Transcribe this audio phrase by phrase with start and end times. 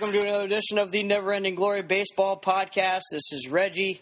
[0.00, 3.02] Welcome to another edition of the Never Ending Glory Baseball Podcast.
[3.12, 4.00] This is Reggie.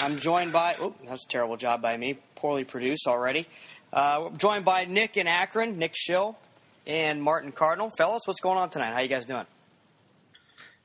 [0.00, 3.46] I'm joined by, oh, that was a terrible job by me, poorly produced already.
[3.92, 6.36] Uh, joined by Nick in Akron, Nick Schill,
[6.88, 7.92] and Martin Cardinal.
[7.96, 8.94] Fellas, what's going on tonight?
[8.94, 9.46] How you guys doing?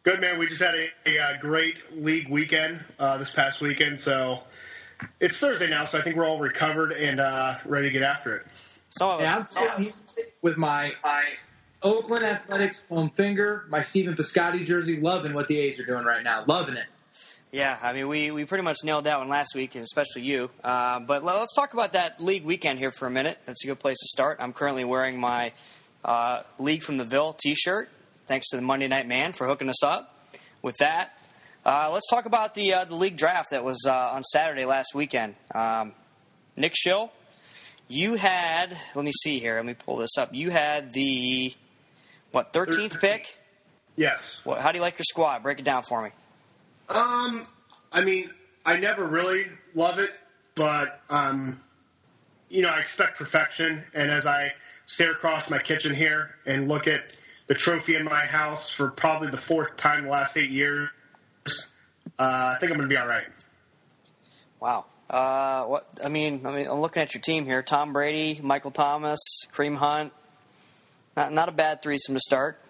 [0.03, 0.37] Good, man.
[0.37, 4.41] We just had a, a, uh, great league weekend uh, this past weekend, so
[5.19, 8.35] it's Thursday now, so I think we're all recovered and uh, ready to get after
[8.35, 8.45] it.
[8.91, 9.57] Some of us.
[9.59, 11.23] Yeah, I'm sitting with my, my
[11.81, 16.23] Oakland Athletics home finger, my Stephen Piscotty jersey, loving what the A's are doing right
[16.23, 16.43] now.
[16.47, 16.85] Loving it.
[17.51, 20.49] Yeah, I mean, we, we pretty much nailed that one last week, and especially you.
[20.63, 23.37] Uh, but let's talk about that league weekend here for a minute.
[23.45, 24.37] That's a good place to start.
[24.41, 25.53] I'm currently wearing my
[26.03, 27.89] uh, League from the Ville t shirt.
[28.27, 30.13] Thanks to the Monday Night Man for hooking us up
[30.61, 31.17] with that.
[31.65, 34.93] Uh, let's talk about the, uh, the league draft that was uh, on Saturday last
[34.93, 35.35] weekend.
[35.53, 35.93] Um,
[36.57, 37.11] Nick Schill,
[37.87, 40.33] you had, let me see here, let me pull this up.
[40.33, 41.53] You had the
[42.31, 43.35] what thirteenth pick?
[43.95, 44.45] Yes.
[44.45, 45.43] What, how do you like your squad?
[45.43, 46.09] Break it down for me.
[46.89, 47.45] Um,
[47.91, 48.29] I mean,
[48.65, 50.11] I never really love it,
[50.55, 51.59] but um,
[52.49, 53.83] you know, I expect perfection.
[53.93, 54.53] And as I
[54.85, 59.29] stare across my kitchen here and look at the trophy in my house for probably
[59.29, 60.89] the fourth time in the last eight years,
[62.19, 63.27] uh, I think I'm going to be all right.
[64.59, 64.85] Wow.
[65.09, 68.71] Uh, what I mean, I mean, I'm looking at your team here: Tom Brady, Michael
[68.71, 69.19] Thomas,
[69.55, 70.11] Kareem Hunt,
[71.17, 72.61] not, not a bad threesome to start.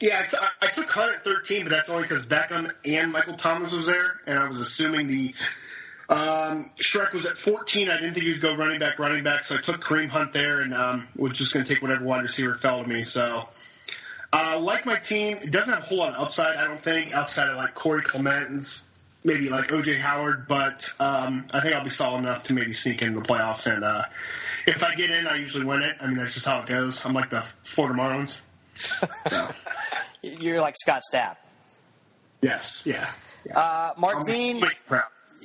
[0.00, 0.26] Yeah,
[0.62, 4.20] I took Hunt at 13, but that's only because Beckham and Michael Thomas was there,
[4.26, 5.34] and I was assuming the
[6.08, 7.90] um, Shrek was at 14.
[7.90, 10.32] I didn't think he would go running back, running back, so I took Kareem Hunt
[10.32, 13.02] there, and um, was just going to take whatever wide receiver fell to me.
[13.02, 13.48] So,
[14.32, 17.12] uh, like my team, it doesn't have a whole lot of upside, I don't think,
[17.12, 18.64] outside of like Corey Clement and
[19.24, 23.02] maybe like OJ Howard, but um, I think I'll be solid enough to maybe sneak
[23.02, 24.02] into the playoffs and uh,
[24.68, 25.96] if I get in, I usually win it.
[26.00, 27.04] I mean, that's just how it goes.
[27.06, 28.40] I'm like the Florida Marlins.
[29.28, 29.48] So.
[30.22, 31.36] You're like Scott Stapp.
[32.42, 32.82] Yes.
[32.84, 33.10] Yeah.
[33.46, 33.58] yeah.
[33.58, 34.62] Uh, Martine.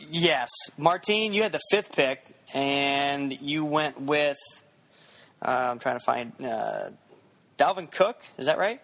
[0.09, 1.33] Yes, Martine.
[1.33, 2.19] You had the fifth pick,
[2.53, 4.37] and you went with.
[5.41, 6.89] Uh, I'm trying to find uh,
[7.57, 8.21] Dalvin Cook.
[8.37, 8.81] Is that right?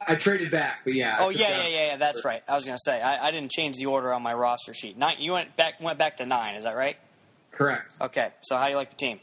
[0.00, 1.16] I traded back, but yeah.
[1.20, 1.96] Oh yeah, yeah, yeah, yeah.
[1.96, 2.42] That's right.
[2.48, 4.96] I was going to say I, I, didn't change the order on my roster sheet.
[4.96, 5.16] Nine.
[5.20, 5.80] You went back.
[5.80, 6.56] Went back to nine.
[6.56, 6.96] Is that right?
[7.50, 7.96] Correct.
[8.00, 8.28] Okay.
[8.42, 9.20] So how do you like the team?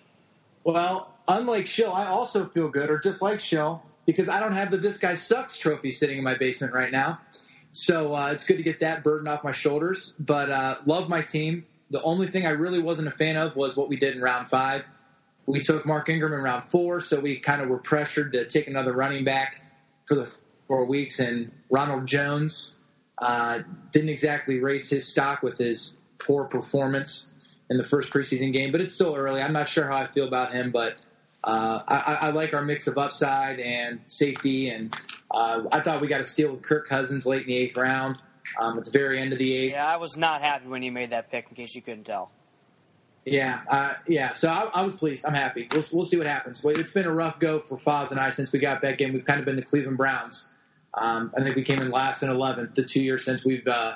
[0.64, 4.72] Well, unlike Schill, I also feel good, or just like Schill, because I don't have
[4.72, 7.20] the "This Guy Sucks" trophy sitting in my basement right now.
[7.72, 10.14] So uh, it's good to get that burden off my shoulders.
[10.20, 11.66] But uh, love my team.
[11.92, 14.48] The only thing I really wasn't a fan of was what we did in round
[14.48, 14.84] five.
[15.46, 18.68] We took Mark Ingram in round four, so we kind of were pressured to take
[18.68, 19.62] another running back
[20.06, 20.34] for the
[20.68, 21.20] four weeks.
[21.20, 22.78] And Ronald Jones
[23.18, 23.60] uh,
[23.92, 27.32] didn't exactly raise his stock with his poor performance
[27.70, 29.42] in the first preseason game, but it's still early.
[29.42, 30.96] I'm not sure how I feel about him, but
[31.44, 34.70] uh, I, I, like our mix of upside and safety.
[34.70, 34.96] And
[35.30, 38.18] uh, I thought we got a steal with Kirk Cousins late in the eighth round.
[38.60, 39.72] Um, at the very end of the eighth.
[39.72, 41.48] Yeah, I was not happy when you made that pick.
[41.50, 42.30] In case you couldn't tell.
[43.26, 44.34] Yeah, uh, yeah.
[44.34, 45.26] So I, I, was pleased.
[45.26, 45.68] I'm happy.
[45.72, 46.64] We'll, we'll see what happens.
[46.64, 49.14] It's been a rough go for Foz and I since we got back in.
[49.14, 50.50] We've kind of been the Cleveland Browns.
[50.94, 53.96] Um, I think we came in last and 11th the two years since we've uh,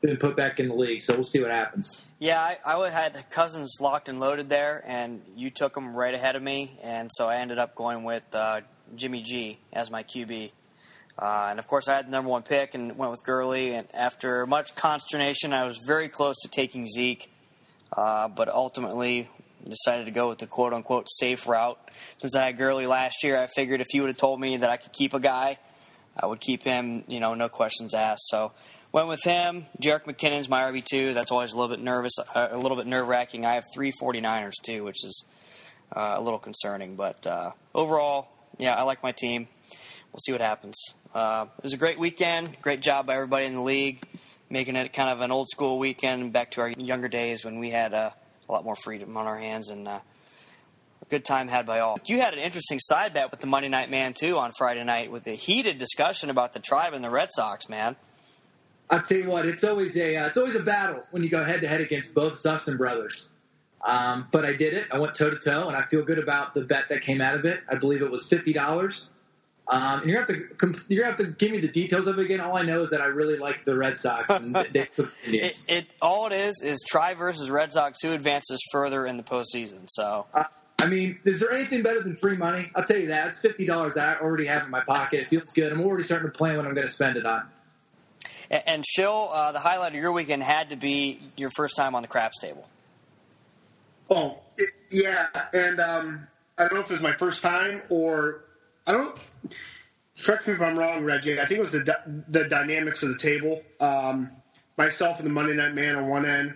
[0.00, 1.02] been put back in the league.
[1.02, 2.02] So we'll see what happens.
[2.18, 6.36] Yeah, I, I had Cousins locked and loaded there, and you took him right ahead
[6.36, 8.60] of me, and so I ended up going with uh,
[8.94, 10.52] Jimmy G as my QB.
[11.18, 13.74] Uh, and of course, I had the number one pick and went with Gurley.
[13.74, 17.30] And after much consternation, I was very close to taking Zeke,
[17.96, 19.28] uh, but ultimately
[19.66, 21.78] decided to go with the quote unquote safe route.
[22.18, 24.68] Since I had Gurley last year, I figured if you would have told me that
[24.68, 25.58] I could keep a guy,
[26.18, 28.28] I would keep him, you know, no questions asked.
[28.28, 28.52] So
[28.96, 29.66] Went with him.
[29.78, 31.12] Jerick McKinnon's my RB two.
[31.12, 33.44] That's always a little bit nervous, uh, a little bit nerve wracking.
[33.44, 35.26] I have three 49ers too, which is
[35.94, 36.96] uh, a little concerning.
[36.96, 39.48] But uh, overall, yeah, I like my team.
[40.12, 40.76] We'll see what happens.
[41.14, 42.56] Uh, it was a great weekend.
[42.62, 44.02] Great job by everybody in the league,
[44.48, 47.68] making it kind of an old school weekend back to our younger days when we
[47.68, 48.10] had uh,
[48.48, 49.98] a lot more freedom on our hands and uh,
[51.08, 51.98] good time had by all.
[52.04, 55.10] You had an interesting side bet with the Monday Night Man too on Friday night
[55.10, 57.96] with a heated discussion about the tribe and the Red Sox, man.
[58.88, 61.42] I'll tell you what, it's always a uh, it's always a battle when you go
[61.42, 63.30] head to head against both Zussman brothers.
[63.84, 64.86] Um, but I did it.
[64.90, 67.34] I went toe to toe, and I feel good about the bet that came out
[67.34, 67.60] of it.
[67.68, 69.10] I believe it was fifty dollars.
[69.68, 72.18] Um, and you're gonna have to you're gonna have to give me the details of
[72.18, 72.40] it again.
[72.40, 75.64] All I know is that I really like the Red Sox and they took Indians.
[75.68, 78.00] It, it, all it is is try versus Red Sox.
[78.02, 79.88] Who advances further in the postseason?
[79.88, 80.26] So.
[80.32, 80.44] Uh,
[80.78, 82.70] I mean, is there anything better than free money?
[82.74, 83.28] I'll tell you that.
[83.28, 85.20] It's fifty dollars that I already have in my pocket.
[85.20, 85.72] It feels good.
[85.72, 87.48] I'm already starting to plan what I'm going to spend it on.
[88.50, 91.94] And, and Schill, uh, the highlight of your weekend had to be your first time
[91.94, 92.68] on the craps table.
[94.10, 96.28] Oh, it, yeah, and um,
[96.58, 98.44] I don't know if it was my first time or
[98.86, 99.18] I don't.
[100.22, 101.40] correct me if I'm wrong, Reggie.
[101.40, 103.62] I think it was the the dynamics of the table.
[103.80, 104.30] Um,
[104.76, 106.54] myself and the Monday Night Man on one end,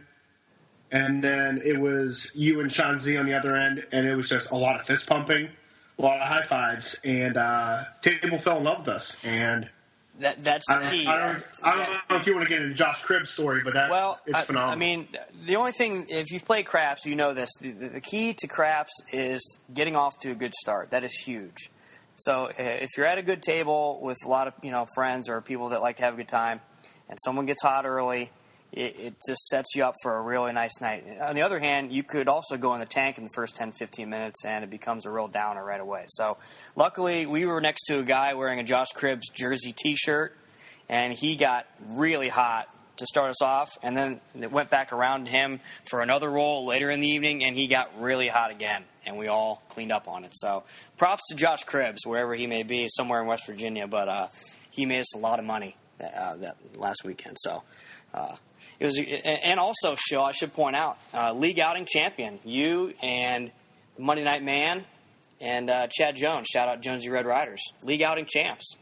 [0.93, 4.29] and then it was you and Sean Z on the other end, and it was
[4.29, 5.49] just a lot of fist pumping,
[5.99, 9.19] a lot of high fives, and uh, table fell in love with us.
[9.25, 9.69] And
[10.21, 11.07] that, that's I don't, key.
[11.07, 13.75] I don't, I don't know if you want to get into Josh Cribbs' story, but
[13.75, 14.73] that Well, it's I, phenomenal.
[14.73, 15.09] I mean,
[15.47, 17.51] the only thing, if you've played craps, you know this.
[17.61, 20.91] The, the key to craps is getting off to a good start.
[20.91, 21.71] That is huge.
[22.17, 25.29] So uh, if you're at a good table with a lot of you know friends
[25.29, 26.61] or people that like to have a good time,
[27.09, 28.31] and someone gets hot early,
[28.73, 31.05] it, it just sets you up for a really nice night.
[31.21, 33.73] On the other hand, you could also go in the tank in the first 10,
[33.73, 36.05] 15 minutes, and it becomes a real downer right away.
[36.09, 36.37] So
[36.77, 40.37] luckily, we were next to a guy wearing a Josh Cribbs jersey T-shirt,
[40.89, 42.69] and he got really hot
[42.99, 46.67] to start us off, and then it went back around to him for another roll
[46.67, 50.07] later in the evening, and he got really hot again, and we all cleaned up
[50.07, 50.33] on it.
[50.35, 50.65] So
[50.99, 54.27] props to Josh Cribbs, wherever he may be, somewhere in West Virginia, but uh,
[54.71, 57.37] he made us a lot of money uh, that last weekend.
[57.41, 57.63] So
[58.13, 58.37] uh,
[58.81, 63.53] it was, and also, show I should point out, uh, league outing champion, you and
[63.99, 64.85] Monday Night Man
[65.41, 66.49] and uh, Chad Jones.
[66.51, 68.77] Shout out Jonesy Red Riders, league outing champs.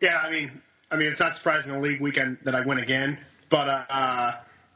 [0.00, 3.18] Yeah, I mean, I mean, it's not surprising a league weekend that I win again.
[3.48, 4.32] But uh,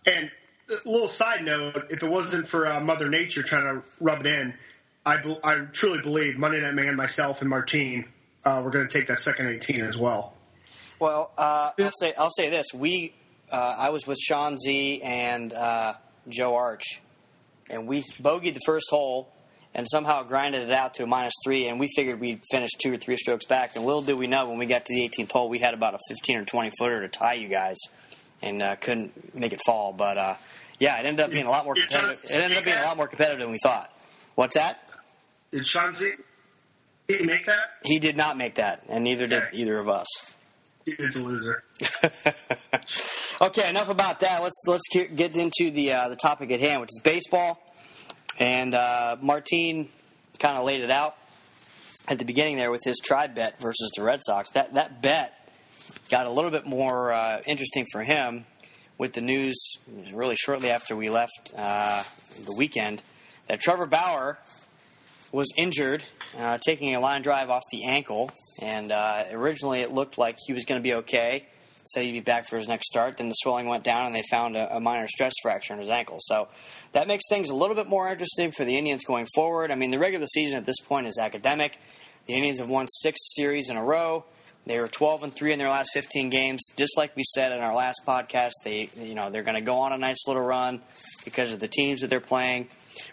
[0.07, 0.31] and
[0.71, 4.27] a little side note: if it wasn't for uh, Mother Nature trying to rub it
[4.27, 4.55] in,
[5.05, 8.05] I be- I truly believe Monday Night Man, myself, and Martine
[8.45, 10.35] uh, we're going to take that second eighteen as well.
[11.01, 13.15] Well, uh, I'll say I'll say this: we
[13.51, 15.95] uh, I was with Sean Z and uh,
[16.29, 17.01] Joe Arch,
[17.69, 19.33] and we bogeyed the first hole
[19.75, 22.93] and somehow grinded it out to a minus three, and we figured we'd finish two
[22.93, 23.77] or three strokes back.
[23.77, 25.95] And little did we know when we got to the 18th hole, we had about
[25.95, 27.77] a 15 or 20 footer to tie you guys,
[28.43, 29.93] and uh, couldn't make it fall.
[29.93, 30.35] But uh,
[30.79, 32.21] yeah, it ended up being a lot more competitive.
[32.25, 33.93] It ended up being a lot more competitive than we thought.
[34.35, 34.89] What's that?
[35.53, 36.13] Did Sean Z
[37.07, 37.59] he make that?
[37.85, 40.07] He did not make that, and neither did either of us.
[40.99, 41.65] A loser.
[43.41, 44.43] okay, enough about that.
[44.43, 47.59] Let's let's get into the uh, the topic at hand, which is baseball.
[48.39, 49.89] And uh, Martine
[50.39, 51.17] kind of laid it out
[52.09, 54.51] at the beginning there with his tribe bet versus the Red Sox.
[54.51, 55.35] That that bet
[56.11, 58.45] got a little bit more uh, interesting for him
[58.99, 59.79] with the news
[60.13, 62.03] really shortly after we left uh,
[62.45, 63.03] the weekend
[63.49, 64.39] that Trevor Bauer
[65.33, 66.05] was injured,
[66.39, 68.31] uh, taking a line drive off the ankle,
[68.61, 71.47] and uh, originally it looked like he was going to be okay.
[71.85, 73.17] Said he'd be back for his next start.
[73.17, 75.89] Then the swelling went down, and they found a, a minor stress fracture in his
[75.89, 76.19] ankle.
[76.21, 76.49] So
[76.93, 79.71] that makes things a little bit more interesting for the Indians going forward.
[79.71, 81.79] I mean, the regular season at this point is academic.
[82.27, 84.25] The Indians have won six series in a row.
[84.67, 86.61] They were 12 and three in their last 15 games.
[86.77, 89.79] Just like we said in our last podcast, they you know they're going to go
[89.79, 90.81] on a nice little run
[91.25, 92.69] because of the teams that they're playing.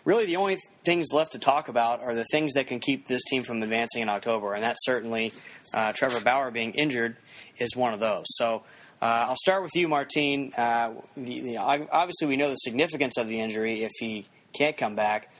[0.05, 3.23] Really, the only things left to talk about are the things that can keep this
[3.25, 5.33] team from advancing in October, and that's certainly
[5.73, 7.17] uh, Trevor Bauer being injured
[7.57, 8.25] is one of those.
[8.29, 8.63] So.
[8.99, 10.51] Uh, I'll start with you, Martine.
[10.57, 14.95] Uh, the, the, obviously, we know the significance of the injury if he can't come
[14.95, 15.31] back.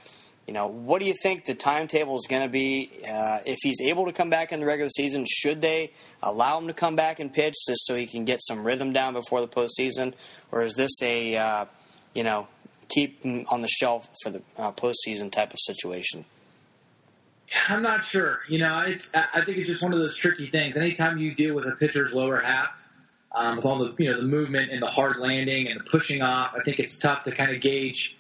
[0.48, 2.90] You know, what do you think the timetable is going to be?
[3.04, 5.92] Uh, if he's able to come back in the regular season, should they
[6.24, 9.14] allow him to come back and pitch just so he can get some rhythm down
[9.14, 10.14] before the postseason,
[10.52, 11.66] or is this a uh,
[12.16, 12.48] you know
[12.90, 16.26] keep on the shelf for the uh, postseason type of situation?
[17.70, 18.40] I'm not sure.
[18.50, 20.78] You know, it's I think it's just one of those tricky things.
[20.78, 22.90] Anytime you deal with a pitcher's lower half,
[23.34, 26.22] um, with all the you know the movement and the hard landing and the pushing
[26.22, 28.18] off, I think it's tough to kind of gauge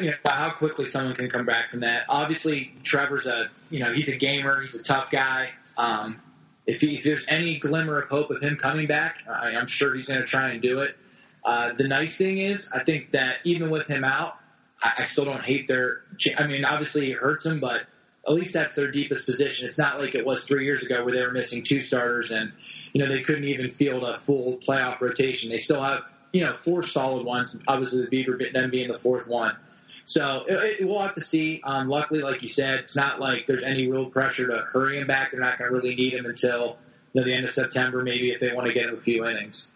[0.00, 2.04] you know how quickly someone can come back from that.
[2.08, 5.50] Obviously, Trevor's a you know he's a gamer, he's a tough guy.
[5.76, 6.20] Um,
[6.66, 9.94] if, he, if there's any glimmer of hope of him coming back, I, I'm sure
[9.94, 10.96] he's going to try and do it.
[11.44, 14.36] Uh, the nice thing is, I think that even with him out,
[14.82, 16.02] I, I still don't hate their.
[16.38, 17.82] I mean, obviously it hurts them, but
[18.26, 19.66] at least that's their deepest position.
[19.66, 22.52] It's not like it was three years ago where they were missing two starters and
[22.92, 25.50] you know they couldn't even field a full playoff rotation.
[25.50, 27.58] They still have you know four solid ones.
[27.66, 29.56] Obviously, the Beaver them being the fourth one.
[30.04, 31.60] So it, it, we'll have to see.
[31.64, 35.06] Um, luckily, like you said, it's not like there's any real pressure to hurry him
[35.06, 35.32] back.
[35.32, 36.76] They're not going to really need him until
[37.12, 39.26] you know, the end of September, maybe if they want to get him a few
[39.26, 39.71] innings.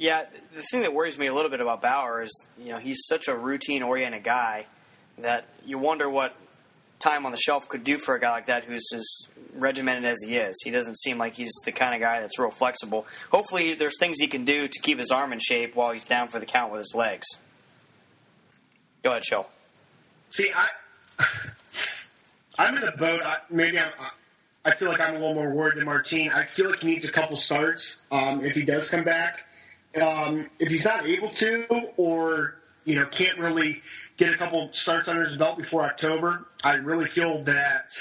[0.00, 3.02] Yeah, the thing that worries me a little bit about Bauer is, you know, he's
[3.06, 4.64] such a routine-oriented guy
[5.18, 6.34] that you wonder what
[7.00, 9.06] time on the shelf could do for a guy like that who's as
[9.52, 10.56] regimented as he is.
[10.64, 13.06] He doesn't seem like he's the kind of guy that's real flexible.
[13.30, 16.28] Hopefully, there's things he can do to keep his arm in shape while he's down
[16.28, 17.26] for the count with his legs.
[19.04, 19.50] Go ahead, Shell.
[20.30, 20.66] See, I,
[22.58, 23.20] I'm in a boat.
[23.22, 23.90] I, maybe I'm.
[24.64, 26.30] I feel like I'm a little more worried than Martine.
[26.30, 29.44] I feel like he needs a couple starts um, if he does come back.
[29.96, 33.82] Um, if he's not able to, or you know, can't really
[34.16, 37.92] get a couple starts under his belt before October, I really feel that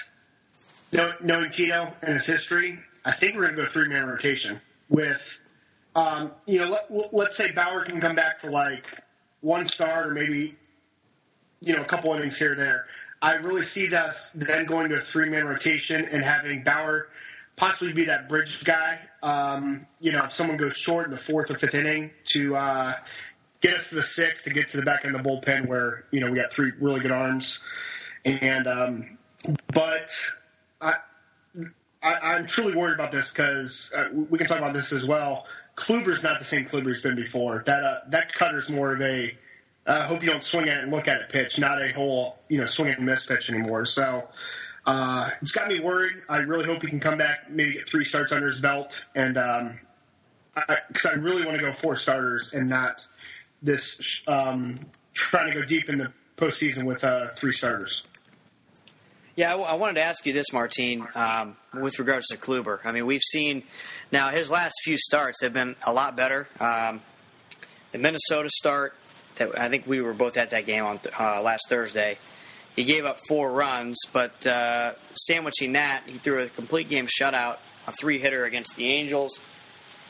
[0.91, 5.39] knowing Tito and his history, I think we're going to go three man rotation with,
[5.95, 8.83] um, you know, let, let's say Bauer can come back for like
[9.41, 10.55] one start or maybe,
[11.61, 12.85] you know, a couple innings here or there.
[13.21, 17.09] I really see us then going to a three man rotation and having Bauer
[17.59, 18.99] possibly be that bridge guy.
[19.21, 22.93] Um, you know, if someone goes short in the fourth or fifth inning to uh,
[23.61, 26.05] get us to the sixth to get to the back end of the bullpen where
[26.09, 27.59] you know we got three really good arms.
[28.25, 29.17] And um,
[29.73, 30.11] but
[30.81, 30.93] I,
[32.01, 35.45] I am truly worried about this because uh, we can talk about this as well.
[35.75, 37.63] Kluber's not the same Kluber he's been before.
[37.65, 39.37] That uh, that cutter's more of a
[39.85, 41.91] I uh, hope you don't swing at it and look at it pitch, not a
[41.91, 43.85] whole you know swing and miss pitch anymore.
[43.85, 44.27] So
[44.89, 46.15] uh, it's got me worried.
[46.27, 49.37] I really hope he can come back, maybe get three starts under his belt, and
[49.37, 49.79] um,
[50.55, 53.05] I, I, really want to go four starters and not
[53.61, 54.79] this um,
[55.13, 58.01] trying to go deep in the postseason with uh, three starters.
[59.35, 62.79] Yeah, I, wanted to ask you this, Martine, um, with regards to Kluber.
[62.83, 63.61] I mean, we've seen
[64.11, 66.47] now his last few starts have been a lot better.
[66.59, 67.01] Um,
[67.91, 68.95] the Minnesota start,
[69.35, 72.17] that I think we were both at that game on uh, last Thursday.
[72.79, 77.57] He gave up four runs, but uh, sandwiching that, he threw a complete game shutout,
[77.85, 79.37] a three hitter against the Angels,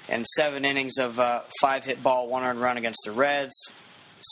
[0.08, 3.72] and seven innings of uh, five hit ball, one earned run against the Reds,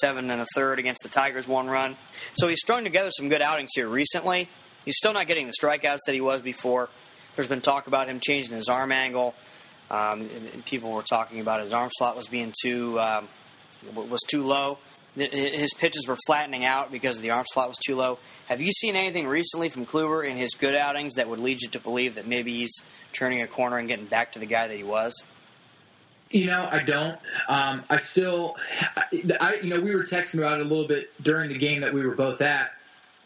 [0.01, 1.95] seven and a third against the Tigers, one run.
[2.33, 4.47] So he's strung together some good outings here recently.
[4.85, 6.89] He's still not getting the strikeouts that he was before.
[7.35, 9.33] There's been talk about him changing his arm angle.
[9.89, 13.27] Um, and, people were talking about his arm slot was being too um,
[13.95, 14.77] was too low.
[15.17, 18.19] His pitches were flattening out because the arm slot was too low.
[18.47, 21.69] Have you seen anything recently from Kluber in his good outings that would lead you
[21.69, 22.83] to believe that maybe he's
[23.13, 25.23] turning a corner and getting back to the guy that he was?
[26.29, 27.17] You know, I don't.
[27.47, 28.57] Um, I still,
[29.39, 31.93] I, you know, we were texting about it a little bit during the game that
[31.93, 32.71] we were both at.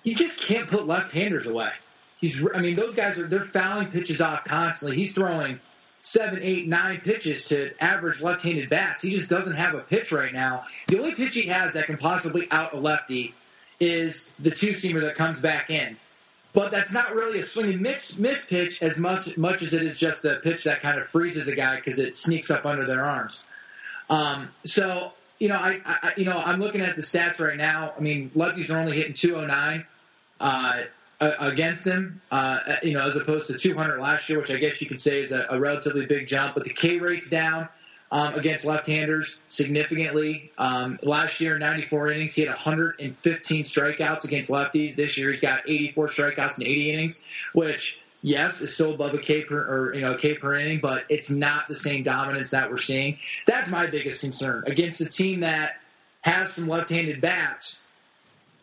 [0.03, 1.71] You just can't put left-handers away.
[2.19, 4.95] He's, I mean, those guys are they're fouling pitches off constantly.
[4.95, 5.59] He's throwing
[6.01, 9.01] seven, eight, nine pitches to average left-handed bats.
[9.01, 10.65] He just doesn't have a pitch right now.
[10.87, 13.33] The only pitch he has that can possibly out a lefty
[13.79, 15.97] is the two-seamer that comes back in.
[16.53, 19.83] But that's not really a swing and mix miss pitch as much much as it
[19.83, 22.85] is just a pitch that kind of freezes a guy because it sneaks up under
[22.85, 23.47] their arms.
[24.09, 27.93] Um, so you know, I, I you know I'm looking at the stats right now.
[27.97, 29.85] I mean, lefties are only hitting 209.
[30.41, 30.81] Uh,
[31.21, 34.87] against him, uh, you know, as opposed to 200 last year, which I guess you
[34.87, 36.55] could say is a, a relatively big jump.
[36.55, 37.69] But the K rate's down
[38.11, 40.51] um, against left-handers significantly.
[40.57, 44.95] Um, last year, 94 innings, he had 115 strikeouts against lefties.
[44.95, 49.19] This year, he's got 84 strikeouts in 80 innings, which yes, is still above a
[49.19, 52.51] K per or you know a K per inning, but it's not the same dominance
[52.51, 53.19] that we're seeing.
[53.45, 55.77] That's my biggest concern against a team that
[56.21, 57.80] has some left-handed bats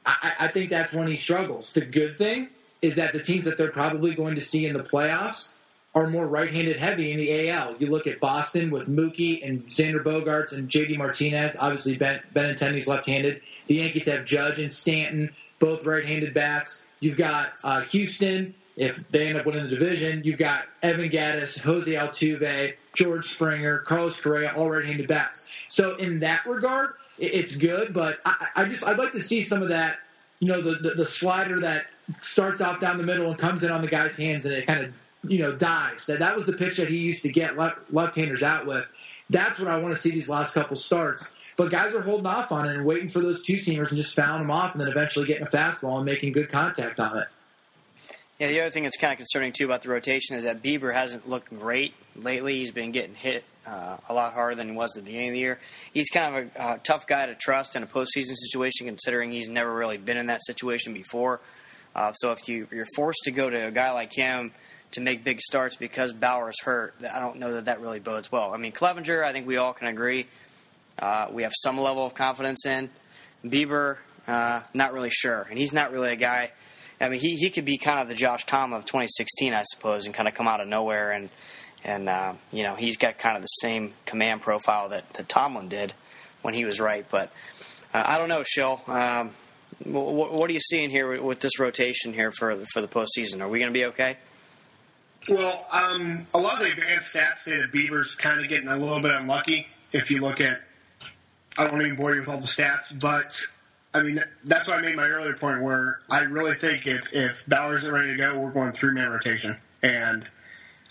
[0.04, 1.72] I, I think that's when he struggles.
[1.72, 2.48] The good thing
[2.80, 5.54] is that the teams that they're probably going to see in the playoffs
[5.94, 7.76] are more right-handed heavy in the AL.
[7.78, 11.56] You look at Boston with Mookie and Xander Bogaerts and JD Martinez.
[11.58, 13.42] Obviously, Ben Benintendi's left-handed.
[13.66, 16.82] The Yankees have Judge and Stanton, both right-handed bats.
[17.00, 18.54] You've got uh, Houston.
[18.76, 23.78] If they end up winning the division, you've got Evan Gattis, Jose Altuve, George Springer,
[23.78, 25.42] Carlos Correa, all right-handed bats.
[25.68, 29.62] So in that regard, it's good, but I, I just I'd like to see some
[29.62, 29.98] of that.
[30.40, 31.86] You know, the, the the slider that
[32.22, 34.84] starts off down the middle and comes in on the guy's hands and it kind
[34.84, 34.94] of
[35.30, 36.06] you know dives.
[36.06, 38.86] That that was the pitch that he used to get left left-handers out with.
[39.30, 41.34] That's what I want to see these last couple starts.
[41.56, 44.14] But guys are holding off on it and waiting for those two seamers and just
[44.14, 47.26] fouling them off and then eventually getting a fastball and making good contact on it.
[48.38, 50.94] Yeah, the other thing that's kind of concerning too about the rotation is that Bieber
[50.94, 52.58] hasn't looked great lately.
[52.58, 55.32] He's been getting hit uh, a lot harder than he was at the beginning of
[55.34, 55.60] the year.
[55.92, 59.48] He's kind of a uh, tough guy to trust in a postseason situation, considering he's
[59.48, 61.40] never really been in that situation before.
[61.94, 64.52] Uh, so if you, you're forced to go to a guy like him
[64.92, 68.52] to make big starts because Bauer's hurt, I don't know that that really bodes well.
[68.54, 70.26] I mean, Clevinger, I think we all can agree
[70.98, 72.90] uh, we have some level of confidence in.
[73.44, 76.50] Bieber, uh, not really sure, and he's not really a guy
[77.00, 80.06] I mean, he, he could be kind of the Josh Tom of 2016, I suppose,
[80.06, 81.12] and kind of come out of nowhere.
[81.12, 81.30] And,
[81.84, 85.68] and uh, you know, he's got kind of the same command profile that, that Tomlin
[85.68, 85.92] did
[86.42, 87.06] when he was right.
[87.08, 87.32] But
[87.94, 88.80] uh, I don't know, Schill.
[88.86, 89.30] Um,
[89.84, 93.40] what, what, are you seeing here with this rotation here for, for the postseason?
[93.40, 94.16] Are we going to be okay?
[95.28, 98.76] Well, um, a lot of the advanced stats say that Bieber's kind of getting a
[98.76, 99.66] little bit unlucky.
[99.92, 100.60] If you look at,
[101.56, 103.40] I don't want to even bore you with all the stats, but
[103.94, 107.46] I mean, that's why I made my earlier point where I really think if, if
[107.46, 109.56] Bauer isn't ready to go, we're going three man rotation.
[109.82, 110.28] And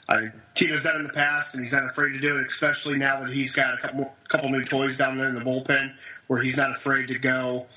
[0.10, 3.22] I, Tito's done in the past, and he's not afraid to do it, especially now
[3.22, 5.94] that he's got a couple, couple new toys down there in the bullpen
[6.28, 7.68] where he's not afraid to go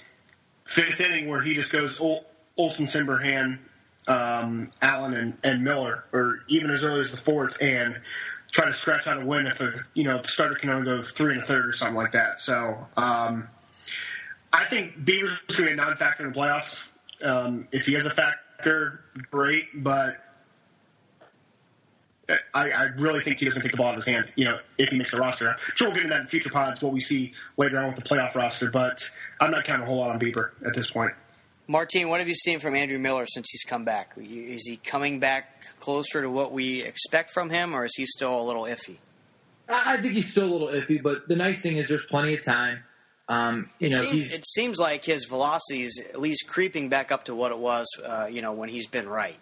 [0.70, 2.24] fifth inning where he just goes Ol-
[2.56, 3.58] Olson Cimber Hand
[4.06, 8.00] um, Allen and, and Miller, or even as early as the fourth, and
[8.50, 10.84] try to scratch out a win if a you know if the starter can only
[10.84, 12.40] go three and a third or something like that.
[12.40, 13.48] So um,
[14.52, 16.88] I think Bieber's going to be a non-factor in the playoffs.
[17.22, 20.16] Um, if he is a factor, great, but
[22.54, 24.32] I, I really think he doesn't take the ball out of his hand.
[24.36, 26.50] You know, if he makes the roster, I'm sure we'll get into that in future
[26.50, 26.82] pods.
[26.82, 29.08] What we see later on with the playoff roster, but
[29.40, 31.12] I'm not counting a whole lot on Bieber at this point.
[31.66, 34.12] Martine, what have you seen from Andrew Miller since he's come back?
[34.16, 38.40] Is he coming back closer to what we expect from him, or is he still
[38.40, 38.96] a little iffy?
[39.68, 42.44] I think he's still a little iffy, but the nice thing is there's plenty of
[42.44, 42.80] time.
[43.28, 47.12] Um, you it, know, seems, it seems like his velocity is at least creeping back
[47.12, 49.38] up to what it was, uh, you know, when he's been right.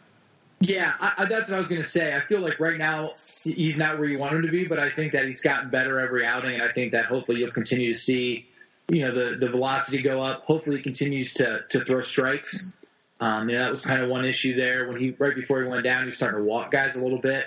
[0.61, 2.15] Yeah, I, that's what I was going to say.
[2.15, 3.13] I feel like right now
[3.45, 6.01] he's not where you want him to be, but I think that he's gotten better
[6.01, 8.49] every outing, and I think that hopefully you'll continue to see,
[8.89, 10.45] you know, the, the velocity go up.
[10.47, 12.73] Hopefully he continues to, to throw strikes.
[13.21, 15.69] Um, you know, that was kind of one issue there when he right before he
[15.69, 17.47] went down, he was starting to walk guys a little bit.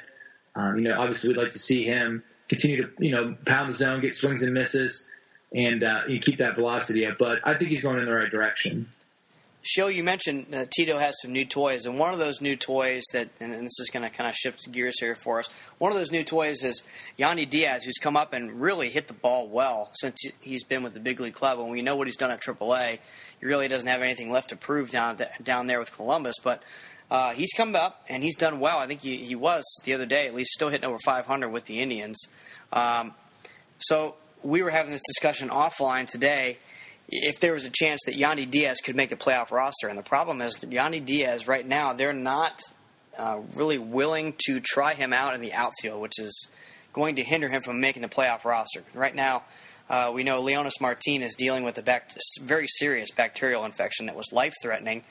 [0.55, 3.77] Um, you know, obviously we'd like to see him continue to you know pound the
[3.77, 5.07] zone, get swings and misses,
[5.53, 7.17] and uh, you keep that velocity up.
[7.17, 8.91] But I think he's going in the right direction.
[9.63, 13.03] Show you mentioned uh, Tito has some new toys, and one of those new toys
[13.13, 15.49] that, and, and this is going to kind of shift gears here for us.
[15.77, 16.81] One of those new toys is
[17.19, 20.93] Yandy Diaz, who's come up and really hit the ball well since he's been with
[20.93, 22.97] the big league club, and we know what he's done at AAA.
[23.39, 26.63] He really doesn't have anything left to prove down down there with Columbus, but
[27.11, 28.79] uh, he's come up and he's done well.
[28.79, 31.65] I think he, he was the other day, at least, still hitting over 500 with
[31.65, 32.19] the Indians.
[32.73, 33.13] Um,
[33.77, 36.57] so we were having this discussion offline today
[37.11, 39.89] if there was a chance that Yandy Diaz could make the playoff roster.
[39.89, 42.61] And the problem is Yandy Diaz right now they're not
[43.17, 46.49] uh, really willing to try him out in the outfield, which is
[46.93, 48.83] going to hinder him from making the playoff roster.
[48.93, 49.43] Right now,
[49.89, 52.01] uh, we know Leonys Martin is dealing with a
[52.41, 55.03] very serious bacterial infection that was life threatening,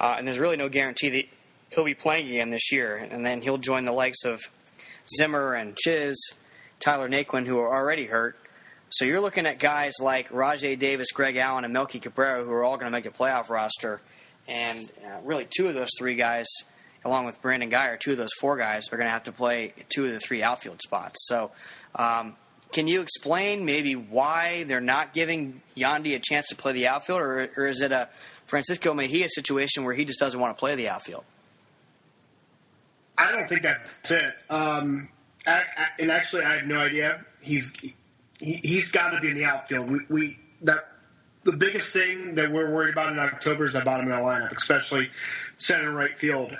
[0.00, 1.24] uh, and there's really no guarantee that
[1.70, 2.96] he'll be playing again this year.
[2.96, 4.40] And then he'll join the likes of
[5.16, 6.16] Zimmer and Chiz,
[6.80, 8.36] Tyler Naquin, who are already hurt.
[8.94, 12.62] So you're looking at guys like Rajai Davis, Greg Allen, and Melky Cabrera, who are
[12.62, 14.00] all going to make a playoff roster.
[14.46, 16.46] And uh, really, two of those three guys,
[17.04, 19.72] along with Brandon Guyer, two of those four guys are going to have to play
[19.88, 21.26] two of the three outfield spots.
[21.26, 21.50] So,
[21.96, 22.36] um,
[22.70, 27.20] can you explain maybe why they're not giving Yandy a chance to play the outfield,
[27.20, 28.08] or, or is it a
[28.46, 31.24] Francisco Mejia situation where he just doesn't want to play the outfield?
[33.18, 34.34] I don't think that's it.
[34.48, 35.08] Um,
[35.48, 37.24] I, I, and actually, I have no idea.
[37.42, 37.72] He's
[38.38, 39.90] he, has got to be in the outfield.
[39.90, 40.88] We, we that
[41.44, 44.56] the biggest thing that we're worried about in October is that bottom of the lineup,
[44.56, 45.10] especially
[45.58, 46.56] center and right field.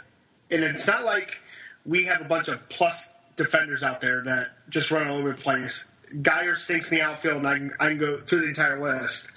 [0.51, 1.41] And it's not like
[1.85, 5.39] we have a bunch of plus defenders out there that just run all over the
[5.39, 5.91] place.
[6.13, 9.31] Guyer stinks in the outfield, and I can, I can go through the entire list.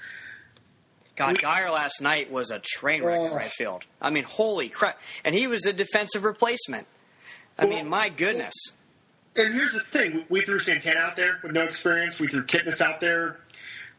[1.16, 3.50] God, we, Guyer last night was a train wreck in right oh.
[3.50, 3.84] field.
[4.02, 5.00] I mean, holy crap!
[5.24, 6.86] And he was a defensive replacement.
[7.58, 8.54] I well, mean, my goodness.
[9.38, 12.20] And here's the thing: we threw Santana out there with no experience.
[12.20, 13.38] We threw Kipnis out there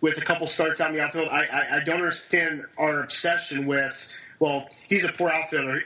[0.00, 1.28] with a couple starts on the outfield.
[1.28, 4.08] I, I, I don't understand our obsession with.
[4.40, 5.82] Well, he's a poor outfielder.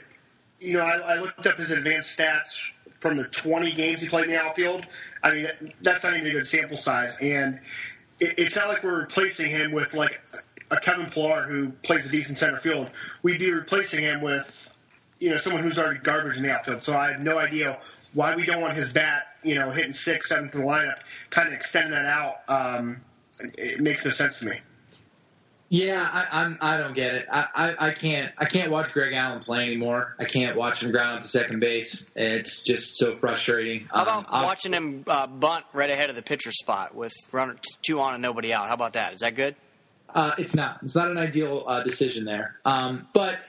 [0.59, 4.25] You know, I, I looked up his advanced stats from the 20 games he played
[4.25, 4.85] in the outfield.
[5.21, 7.59] I mean, that's not even a good sample size, and
[8.19, 10.21] it, it's not like we're replacing him with like
[10.71, 12.89] a Kevin Pillar who plays a decent center field.
[13.21, 14.75] We'd be replacing him with,
[15.19, 16.81] you know, someone who's already garbage in the outfield.
[16.81, 17.79] So I have no idea
[18.13, 20.99] why we don't want his bat, you know, hitting sixth, seventh in the lineup,
[21.29, 22.35] kind of extending that out.
[22.47, 23.01] Um,
[23.39, 24.59] it makes no sense to me.
[25.69, 26.57] Yeah, I, I'm.
[26.61, 27.25] I don't get it.
[27.31, 28.31] I, I, I can't.
[28.37, 30.15] I can't watch Greg Allen play anymore.
[30.19, 32.07] I can't watch him ground to second base.
[32.15, 33.87] It's just so frustrating.
[33.91, 37.55] How about um, watching him uh, bunt right ahead of the pitcher spot with runner
[37.83, 38.67] two on and nobody out?
[38.67, 39.13] How about that?
[39.13, 39.55] Is that good?
[40.13, 40.77] Uh, it's not.
[40.83, 42.59] It's not an ideal uh, decision there.
[42.65, 43.39] Um, but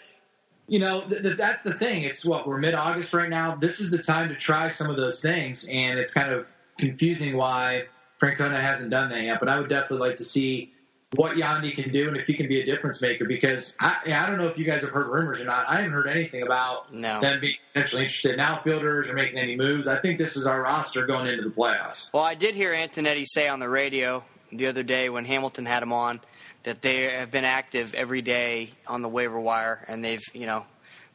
[0.66, 2.04] you know, th- th- that's the thing.
[2.04, 3.54] It's what we're mid August right now.
[3.54, 6.48] This is the time to try some of those things, and it's kind of
[6.78, 7.84] confusing why
[8.20, 9.40] Francona hasn't done that yet.
[9.40, 10.72] But I would definitely like to see
[11.16, 13.24] what Yandy can do and if he can be a difference maker.
[13.26, 15.68] Because I, I don't know if you guys have heard rumors or not.
[15.68, 17.20] I haven't heard anything about no.
[17.20, 19.86] them being potentially interested in outfielders or making any moves.
[19.86, 22.12] I think this is our roster going into the playoffs.
[22.12, 25.82] Well, I did hear Antonetti say on the radio the other day when Hamilton had
[25.82, 26.20] him on
[26.64, 30.64] that they have been active every day on the waiver wire, and they've you know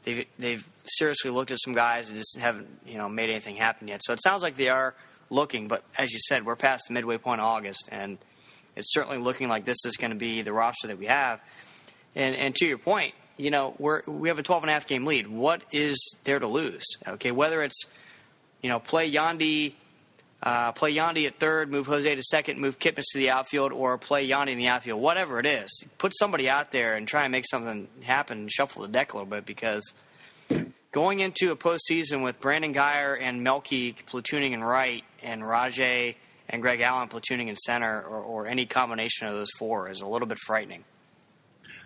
[0.04, 3.88] they've they've seriously looked at some guys and just haven't you know made anything happen
[3.88, 4.02] yet.
[4.04, 4.96] So it sounds like they are
[5.30, 8.18] looking, but as you said, we're past the midway point of August, and
[8.76, 11.42] it's certainly looking like this is going to be the roster that we have.
[12.16, 14.88] And and to your point, you know we're we have a 12 and a half
[14.88, 15.28] game lead.
[15.28, 16.86] What is there to lose?
[17.08, 17.82] Okay, whether it's
[18.62, 19.74] you know play Yandy
[20.42, 23.98] uh, play Yandy at third, move Jose to second, move Kipnis to the outfield, or
[23.98, 25.02] play Yandy in the outfield.
[25.02, 28.40] Whatever it is, put somebody out there and try and make something happen.
[28.40, 29.94] and Shuffle the deck a little bit because
[30.92, 36.16] going into a postseason with Brandon Guyer and Melky platooning in right and Rajai
[36.48, 40.08] and Greg Allen platooning in center or, or any combination of those four is a
[40.08, 40.84] little bit frightening.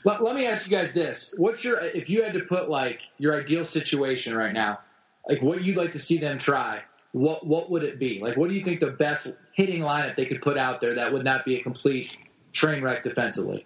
[0.05, 3.01] Let, let me ask you guys this: What's your if you had to put like
[3.17, 4.79] your ideal situation right now,
[5.27, 6.83] like what you'd like to see them try?
[7.13, 8.19] What what would it be?
[8.19, 11.13] Like, what do you think the best hitting lineup they could put out there that
[11.13, 12.17] would not be a complete
[12.51, 13.65] train wreck defensively?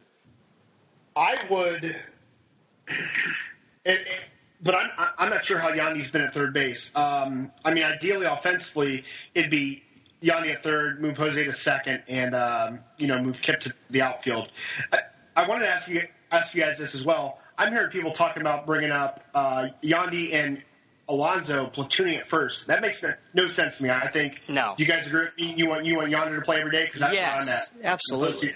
[1.16, 1.96] I would, it,
[3.86, 4.08] it,
[4.62, 6.92] but I'm I'm not sure how Yandy's been at third base.
[6.96, 9.84] Um, I mean, ideally, offensively, it'd be
[10.22, 14.02] Yandy at third, move Jose to second, and um, you know move Kip to the
[14.02, 14.50] outfield.
[14.92, 15.00] I,
[15.38, 17.40] I wanted to ask you ask you guys this as well.
[17.58, 20.62] I'm hearing people talking about bringing up uh, Yandy and
[21.10, 22.68] Alonso platooning at first.
[22.68, 23.90] That makes no sense to me.
[23.90, 24.42] I think.
[24.50, 24.74] No.
[24.78, 25.54] Do you guys agree with me?
[25.56, 27.72] You want you want Yandy to play every day because that's yes, where I'm at.
[27.84, 28.50] Absolutely.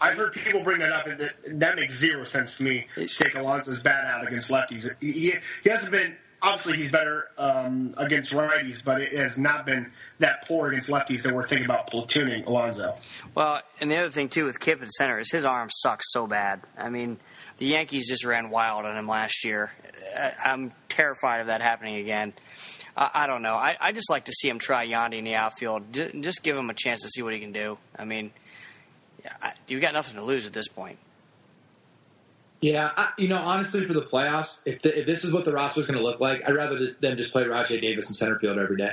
[0.00, 2.86] I've heard people bring that up, and that, that makes zero sense to me.
[2.96, 4.90] To take Alonso's bat out against lefties.
[5.00, 6.16] He, he hasn't been.
[6.42, 11.22] Obviously, he's better um, against righties, but it has not been that poor against lefties
[11.22, 12.94] that we're thinking about platooning Alonso.
[13.34, 16.26] Well, and the other thing too with Kip in center is his arm sucks so
[16.26, 16.60] bad.
[16.76, 17.18] I mean,
[17.58, 19.72] the Yankees just ran wild on him last year.
[20.44, 22.32] I'm terrified of that happening again.
[22.96, 23.54] I, I don't know.
[23.54, 25.92] I, I just like to see him try Yandy in the outfield.
[25.92, 27.78] Just give him a chance to see what he can do.
[27.98, 28.30] I mean,
[29.68, 30.98] you got nothing to lose at this point.
[32.60, 35.52] Yeah, I, you know, honestly, for the playoffs, if, the, if this is what the
[35.52, 38.38] roster is going to look like, I'd rather than just play Rajai Davis in center
[38.38, 38.92] field every day.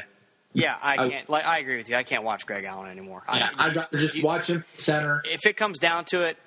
[0.52, 1.30] Yeah, I can't.
[1.30, 1.96] I, like, I agree with you.
[1.96, 3.24] I can't watch Greg Allen anymore.
[3.34, 5.22] Yeah, I, would rather just you, watch him center.
[5.26, 6.38] If it comes down to it,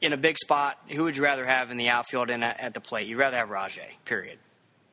[0.00, 2.80] in a big spot, who would you rather have in the outfield and at the
[2.80, 3.08] plate?
[3.08, 3.88] You'd rather have Rajai.
[4.04, 4.38] Period.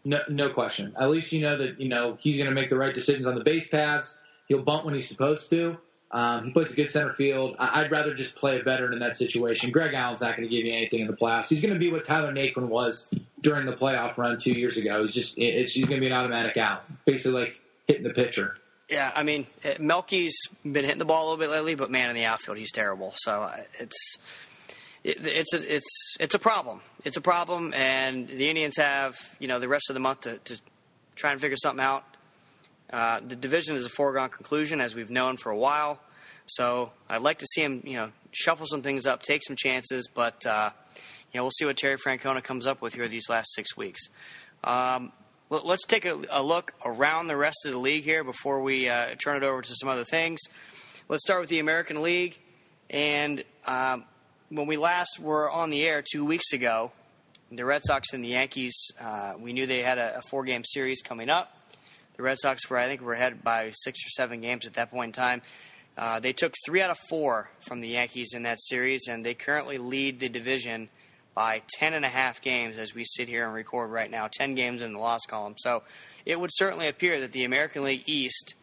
[0.06, 0.96] No, no question.
[1.00, 3.36] At least you know that you know he's going to make the right decisions on
[3.36, 4.18] the base paths.
[4.48, 5.78] He'll bunt when he's supposed to.
[6.12, 7.56] Um, he plays a good center field.
[7.58, 9.72] I'd rather just play a veteran in that situation.
[9.72, 11.50] Greg Allen's not going to give you anything in the playoffs.
[11.50, 13.08] He's going to be what Tyler Naquin was
[13.42, 15.02] during the playoff run two years ago.
[15.02, 18.58] He's just it's, he's going to be an automatic out, basically like hitting the pitcher.
[18.90, 19.48] Yeah, I mean,
[19.80, 22.72] Melky's been hitting the ball a little bit lately, but man, in the outfield, he's
[22.72, 23.14] terrible.
[23.18, 24.18] So uh, it's
[25.04, 26.82] it, it's a, it's it's a problem.
[27.04, 30.38] It's a problem, and the Indians have you know the rest of the month to,
[30.38, 30.58] to
[31.16, 32.04] try and figure something out.
[32.92, 36.00] Uh, the division is a foregone conclusion, as we've known for a while.
[36.46, 40.10] So I'd like to see him, you know, shuffle some things up, take some chances,
[40.14, 40.72] but uh,
[41.32, 44.02] you know, we'll see what Terry Francona comes up with here these last six weeks.
[44.64, 45.12] Um,
[45.50, 49.16] let's take a, a, look around the rest of the league here before we uh,
[49.22, 50.40] turn it over to some other things.
[51.10, 52.40] Let's start with the American League,
[52.90, 54.06] and um,
[54.50, 56.92] when we last were on the air two weeks ago,
[57.52, 60.64] the Red Sox and the Yankees, uh, we knew they had a, a four game
[60.64, 61.52] series coming up.
[62.18, 64.92] The Red Sox were, I think, were ahead by six or seven games at that
[64.92, 65.42] point in time.
[65.98, 69.34] Uh, they took three out of four from the Yankees in that series, and they
[69.34, 70.90] currently lead the division
[71.36, 74.28] by ten and a half games as we sit here and record right now.
[74.32, 75.56] Ten games in the loss column.
[75.58, 75.84] So
[76.26, 78.56] it would certainly appear that the American League East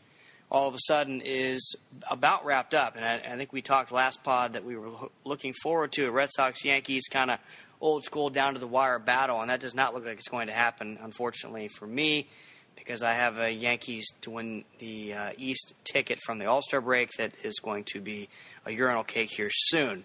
[0.50, 1.76] all of a sudden is
[2.10, 2.96] about wrapped up.
[2.96, 4.90] And I, I think we talked last pod that we were
[5.24, 7.38] looking forward to a Red Sox Yankees kind of
[7.80, 10.48] old school down to the wire battle, and that does not look like it's going
[10.48, 12.28] to happen, unfortunately for me,
[12.76, 16.80] because I have a Yankees to win the uh, East ticket from the All Star
[16.80, 18.28] break that is going to be
[18.66, 20.04] a urinal cake here soon.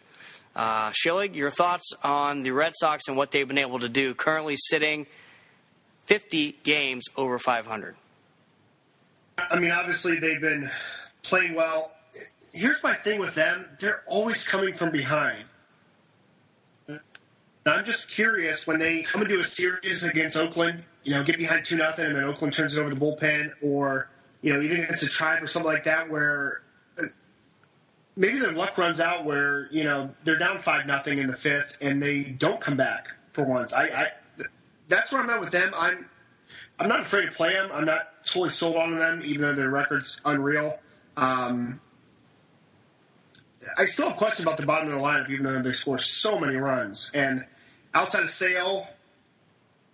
[0.55, 4.13] Uh, Schilling, your thoughts on the Red Sox and what they've been able to do,
[4.13, 5.05] currently sitting
[6.05, 7.95] 50 games over 500.
[9.37, 10.69] I mean, obviously they've been
[11.23, 11.91] playing well.
[12.53, 15.43] Here's my thing with them: they're always coming from behind.
[17.67, 21.65] I'm just curious when they come into a series against Oakland, you know, get behind
[21.65, 24.07] two nothing, and then Oakland turns it over the bullpen, or
[24.41, 26.61] you know, even against a tribe or something like that, where
[26.99, 27.03] uh,
[28.15, 31.77] maybe their luck runs out, where you know they're down five nothing in the fifth,
[31.81, 33.73] and they don't come back for once.
[33.73, 34.07] I, I
[34.87, 35.73] that's where I'm at with them.
[35.75, 36.07] I'm
[36.79, 37.69] I'm not afraid to play them.
[37.73, 40.77] I'm not totally sold on them, even though their record's unreal.
[41.15, 41.79] Um,
[43.77, 46.39] I still have questions about the bottom of the lineup, even though they score so
[46.39, 47.11] many runs.
[47.13, 47.45] And
[47.93, 48.87] outside of Sale,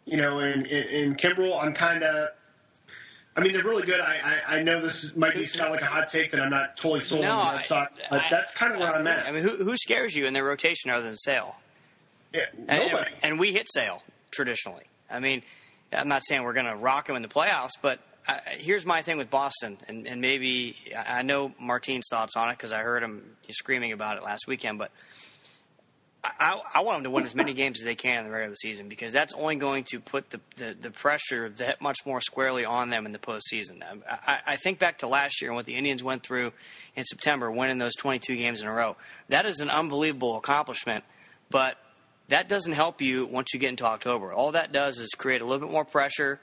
[0.05, 2.29] you know, and, in Kimbrel, I'm kind of.
[3.33, 4.01] I mean, they're really good.
[4.01, 6.75] I, I, I know this might be sound like a hot take that I'm not
[6.75, 9.25] totally sold no, on the Red Sox, but I, that's kind of where I'm at.
[9.25, 11.55] I mean, who, who scares you in their rotation other than Sale?
[12.33, 13.11] Yeah, nobody.
[13.23, 14.83] And, and we hit Sale traditionally.
[15.09, 15.43] I mean,
[15.91, 19.01] I'm not saying we're going to rock them in the playoffs, but uh, here's my
[19.01, 23.03] thing with Boston, and, and maybe I know Martine's thoughts on it because I heard
[23.03, 24.77] him screaming about it last weekend.
[24.77, 24.91] But
[26.23, 28.55] I, I, want them to win as many games as they can in the regular
[28.55, 32.63] season because that's only going to put the, the, the pressure that much more squarely
[32.63, 33.81] on them in the postseason.
[34.07, 36.51] I, I think back to last year and what the Indians went through
[36.95, 38.97] in September, winning those 22 games in a row.
[39.29, 41.03] That is an unbelievable accomplishment,
[41.49, 41.75] but
[42.31, 44.33] that doesn't help you once you get into October.
[44.33, 46.39] All that does is create a little bit more pressure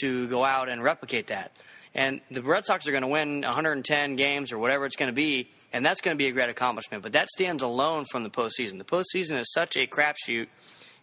[0.00, 1.52] to go out and replicate that.
[1.94, 5.14] And the Red Sox are going to win 110 games or whatever it's going to
[5.14, 7.02] be, and that's going to be a great accomplishment.
[7.02, 8.78] But that stands alone from the postseason.
[8.78, 10.48] The postseason is such a crapshoot.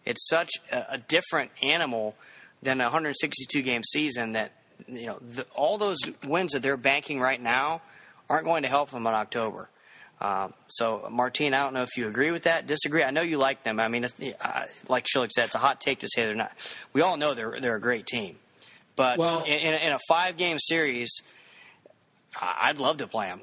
[0.04, 2.16] It's such a, a different animal
[2.62, 4.52] than a 162 game season that
[4.88, 7.82] you know the, all those wins that they're banking right now
[8.28, 9.68] aren't going to help them in October.
[10.24, 13.02] Uh, so, Martine, I don't know if you agree with that, disagree.
[13.02, 13.78] I know you like them.
[13.78, 14.06] I mean,
[14.40, 16.52] uh, like Schilling said, it's a hot take to say they're not.
[16.94, 18.36] We all know they're they're a great team,
[18.96, 21.20] but well, in, in a five game series,
[22.40, 23.42] I'd love to play them.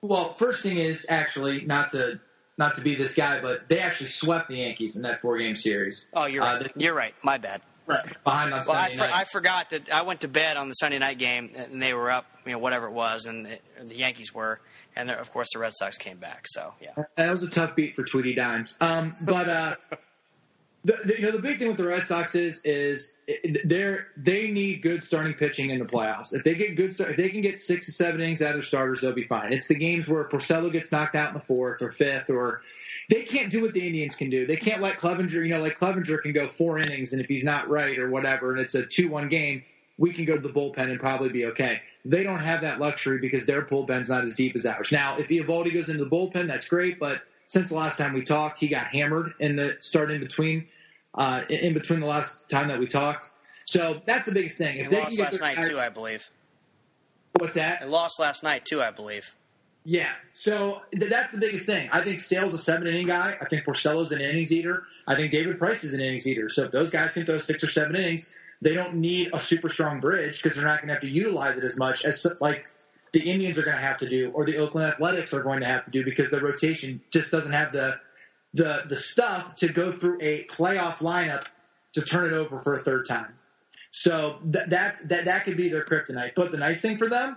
[0.00, 2.18] Well, first thing is actually not to
[2.58, 5.54] not to be this guy, but they actually swept the Yankees in that four game
[5.54, 6.08] series.
[6.12, 6.60] Oh, you're right.
[6.60, 7.14] Uh, they, you're right.
[7.22, 7.60] My bad.
[7.86, 8.04] Right.
[8.24, 9.14] Behind on well, Sunday I, night.
[9.14, 12.10] I forgot that I went to bed on the Sunday night game and they were
[12.10, 14.60] up, you know, whatever it was, and it, the Yankees were,
[14.96, 16.46] and of course the Red Sox came back.
[16.48, 18.76] So yeah, that was a tough beat for Tweety Dimes.
[18.80, 19.76] Um, but uh,
[20.84, 24.50] the, the, you know the big thing with the Red Sox is is they they
[24.50, 26.34] need good starting pitching in the playoffs.
[26.34, 28.62] If they get good, if they can get six to seven innings out of their
[28.62, 29.52] starters, they'll be fine.
[29.52, 32.62] It's the games where Porcello gets knocked out in the fourth or fifth or
[33.08, 34.46] they can't do what the Indians can do.
[34.46, 37.44] They can't let Clevinger, you know, like Clevinger can go four innings, and if he's
[37.44, 39.64] not right or whatever, and it's a two-one game,
[39.98, 41.82] we can go to the bullpen and probably be okay.
[42.04, 44.90] They don't have that luxury because their bullpen's not as deep as ours.
[44.90, 48.22] Now, if Eovaldi goes into the bullpen, that's great, but since the last time we
[48.22, 50.66] talked, he got hammered in the start in between,
[51.14, 53.30] uh, in between the last time that we talked.
[53.64, 54.78] So that's the biggest thing.
[54.78, 56.28] If they lost last night guys, too, I believe.
[57.38, 57.80] What's that?
[57.80, 59.34] They lost last night too, I believe.
[59.84, 61.88] Yeah, so th- that's the biggest thing.
[61.92, 63.36] I think Sale's a seven inning guy.
[63.40, 64.84] I think Porcello's an innings eater.
[65.06, 66.48] I think David Price is an innings eater.
[66.48, 69.68] So if those guys can throw six or seven innings, they don't need a super
[69.68, 72.64] strong bridge because they're not going to have to utilize it as much as like
[73.12, 75.66] the Indians are going to have to do or the Oakland Athletics are going to
[75.66, 77.98] have to do because the rotation just doesn't have the
[78.54, 81.44] the the stuff to go through a playoff lineup
[81.94, 83.34] to turn it over for a third time.
[83.90, 86.34] So th- that that that could be their kryptonite.
[86.34, 87.36] But the nice thing for them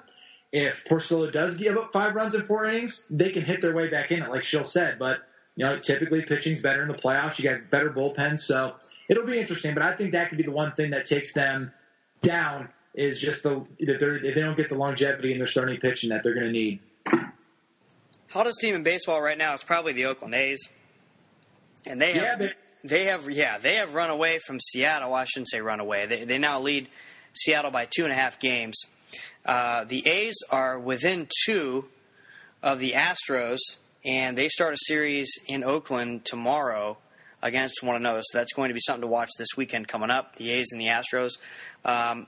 [0.56, 3.90] if Porcello does give up five runs in four innings, they can hit their way
[3.90, 4.98] back in it, like Schill said.
[4.98, 7.38] But you know, typically pitching's better in the playoffs.
[7.38, 8.76] You got better bullpens, so
[9.08, 9.74] it'll be interesting.
[9.74, 11.72] But I think that could be the one thing that takes them
[12.22, 16.10] down is just the if, if they don't get the longevity in their starting pitching
[16.10, 16.80] that they're going to need.
[18.30, 20.60] Hottest team in baseball right now is probably the Oakland A's,
[21.86, 22.24] and they have.
[22.24, 25.14] Yeah, they, they have yeah they have run away from Seattle.
[25.14, 26.06] I shouldn't say run away.
[26.06, 26.90] They they now lead
[27.34, 28.78] Seattle by two and a half games.
[29.46, 31.86] Uh, the A's are within two
[32.62, 33.60] of the Astros,
[34.04, 36.98] and they start a series in Oakland tomorrow
[37.46, 38.22] against one another.
[38.24, 40.36] So that's going to be something to watch this weekend coming up.
[40.36, 41.34] The A's and the Astros.
[41.86, 42.26] Um,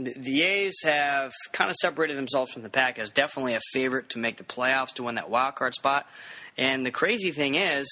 [0.00, 4.18] the, A's have kind of separated themselves from the pack as definitely a favorite to
[4.18, 6.06] make the playoffs to win that wild card spot.
[6.56, 7.86] And the crazy thing is,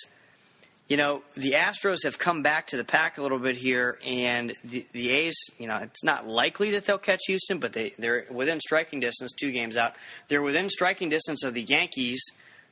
[0.88, 4.52] you know, the Astros have come back to the pack a little bit here, and
[4.64, 8.26] the, the A's, you know, it's not likely that they'll catch Houston, but they, they're
[8.30, 9.94] within striking distance, two games out.
[10.28, 12.22] They're within striking distance of the Yankees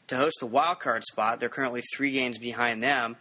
[0.09, 1.40] to host the wild card spot.
[1.40, 3.16] They're currently three games behind them.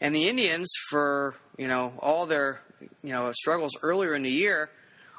[0.00, 2.60] And the Indians, for, you know, all their,
[3.02, 4.70] you know, struggles earlier in the year,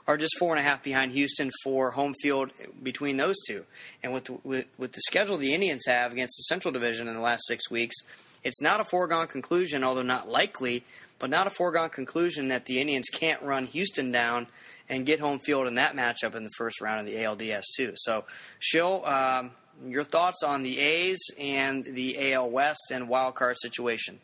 [0.07, 2.51] are just four and a half behind Houston for home field
[2.83, 3.65] between those two.
[4.03, 7.15] And with the, with, with the schedule the Indians have against the Central Division in
[7.15, 7.95] the last six weeks–
[8.45, 10.85] it's not a foregone conclusion, although not likely,
[11.17, 14.45] but not a foregone conclusion that the Indians can't run Houston down
[14.87, 17.93] and get home field in that matchup in the first round of the ALDS too.
[17.95, 18.25] So,
[18.59, 19.51] Schill, um,
[19.83, 24.19] your thoughts on the A's and the AL West and wild card situation?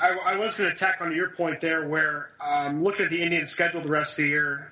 [0.00, 3.22] I, I was going to tack on your point there, where um, looking at the
[3.22, 4.70] Indians' schedule the rest of the year,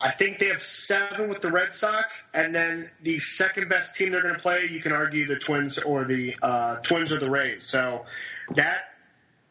[0.00, 4.12] I think they have seven with the Red Sox, and then the second best team
[4.12, 7.30] they're going to play, you can argue the Twins or the uh, Twins or the
[7.30, 7.64] Rays.
[7.64, 8.04] So
[8.54, 8.84] that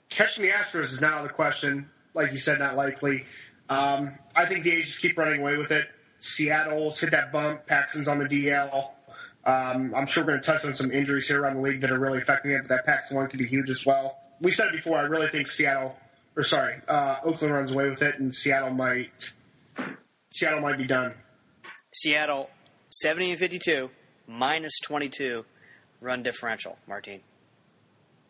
[0.10, 1.90] catching the Astros is now the question.
[2.14, 3.26] Like you said, not likely.
[3.70, 5.88] Um, I think the A's just keep running away with it.
[6.20, 7.66] Seattle's hit that bump.
[7.66, 8.90] Paxton's on the DL.
[9.46, 11.92] Um, I'm sure we're going to touch on some injuries here around the league that
[11.92, 14.18] are really affecting it, but that Paxton one could be huge as well.
[14.42, 14.98] We said it before.
[14.98, 15.96] I really think Seattle,
[16.36, 19.32] or sorry, uh, Oakland runs away with it, and Seattle might
[20.30, 21.14] Seattle might be done.
[21.94, 22.50] Seattle,
[22.90, 23.90] 70 and 52,
[24.28, 25.46] minus 22
[26.02, 27.22] run differential, Martine.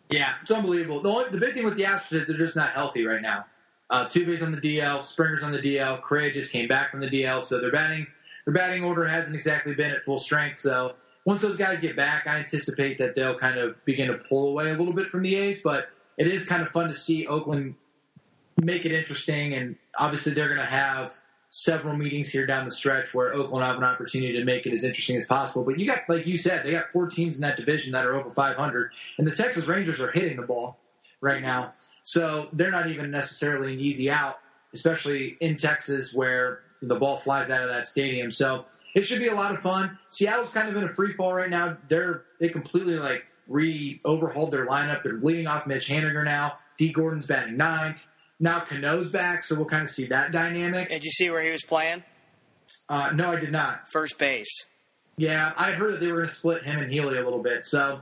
[0.09, 1.01] Yeah, it's unbelievable.
[1.01, 3.45] The, only, the big thing with the Astros is they're just not healthy right now.
[3.89, 7.07] Uh, Tuve's on the DL, Springer's on the DL, Correa just came back from the
[7.07, 8.07] DL, so their batting
[8.45, 10.59] their batting order hasn't exactly been at full strength.
[10.59, 14.49] So once those guys get back, I anticipate that they'll kind of begin to pull
[14.49, 15.61] away a little bit from the A's.
[15.61, 17.75] But it is kind of fun to see Oakland
[18.57, 21.13] make it interesting, and obviously they're going to have
[21.49, 24.83] several meetings here down the stretch where Oakland have an opportunity to make it as
[24.83, 25.63] interesting as possible.
[25.63, 28.15] But you got, like you said, they got four teams in that division that are
[28.15, 30.77] over 500, and the Texas Rangers are hitting the ball.
[31.21, 31.73] right now.
[32.03, 34.39] So they're not even necessarily an easy out,
[34.73, 38.31] especially in Texas where the ball flies out of that stadium.
[38.31, 39.97] So it should be a lot of fun.
[40.09, 41.77] Seattle's kind of in a free fall right now.
[41.87, 45.03] They're they completely like re overhauled their lineup.
[45.03, 46.57] They're leading off Mitch Haniger now.
[46.77, 48.05] Dee Gordon's batting ninth.
[48.39, 50.89] Now Cano's back, so we'll kind of see that dynamic.
[50.89, 52.03] Did you see where he was playing?
[52.87, 53.91] Uh, no, I did not.
[53.91, 54.65] First base.
[55.17, 57.65] Yeah, I heard that they were going to split him and Healy a little bit.
[57.65, 58.01] So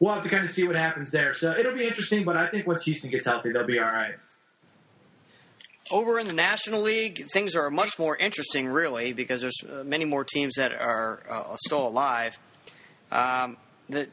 [0.00, 1.32] we'll have to kind of see what happens there.
[1.34, 4.14] So it'll be interesting, but I think once Houston gets healthy, they'll be all right.
[5.90, 10.04] Over in the National League, things are much more interesting, really, because there's uh, many
[10.04, 12.38] more teams that are uh, still alive.
[13.10, 13.56] Um,
[13.88, 14.08] the,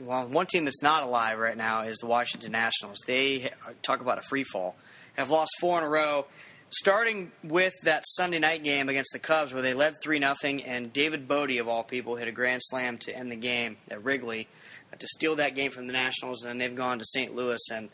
[0.00, 2.98] well, one team that's not alive right now is the Washington Nationals.
[3.06, 3.50] They
[3.82, 4.76] talk about a free fall.
[5.16, 6.26] Have lost four in a row,
[6.70, 10.92] starting with that Sunday night game against the Cubs, where they led three nothing, and
[10.92, 14.48] David Bote of all people hit a grand slam to end the game at Wrigley
[14.92, 17.34] uh, to steal that game from the Nationals, and then they've gone to St.
[17.34, 17.88] Louis and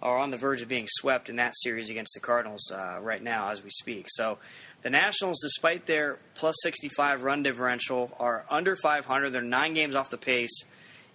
[0.00, 3.22] are on the verge of being swept in that series against the Cardinals uh, right
[3.22, 4.06] now as we speak.
[4.08, 4.38] So
[4.82, 9.30] the Nationals, despite their plus 65 run differential, are under 500.
[9.30, 10.64] They're nine games off the pace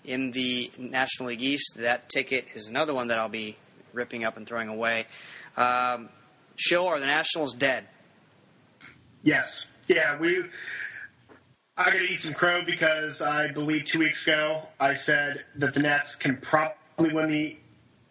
[0.06, 1.74] in the National League East.
[1.78, 3.58] That ticket is another one that I'll be
[3.94, 5.06] ripping up and throwing away.
[5.58, 6.10] Um,
[6.74, 7.86] are the Nationals dead?
[9.22, 9.70] Yes.
[9.88, 10.44] Yeah, we.
[11.76, 15.74] I got to eat some crow because I believe two weeks ago I said that
[15.74, 17.58] the Nats can probably win the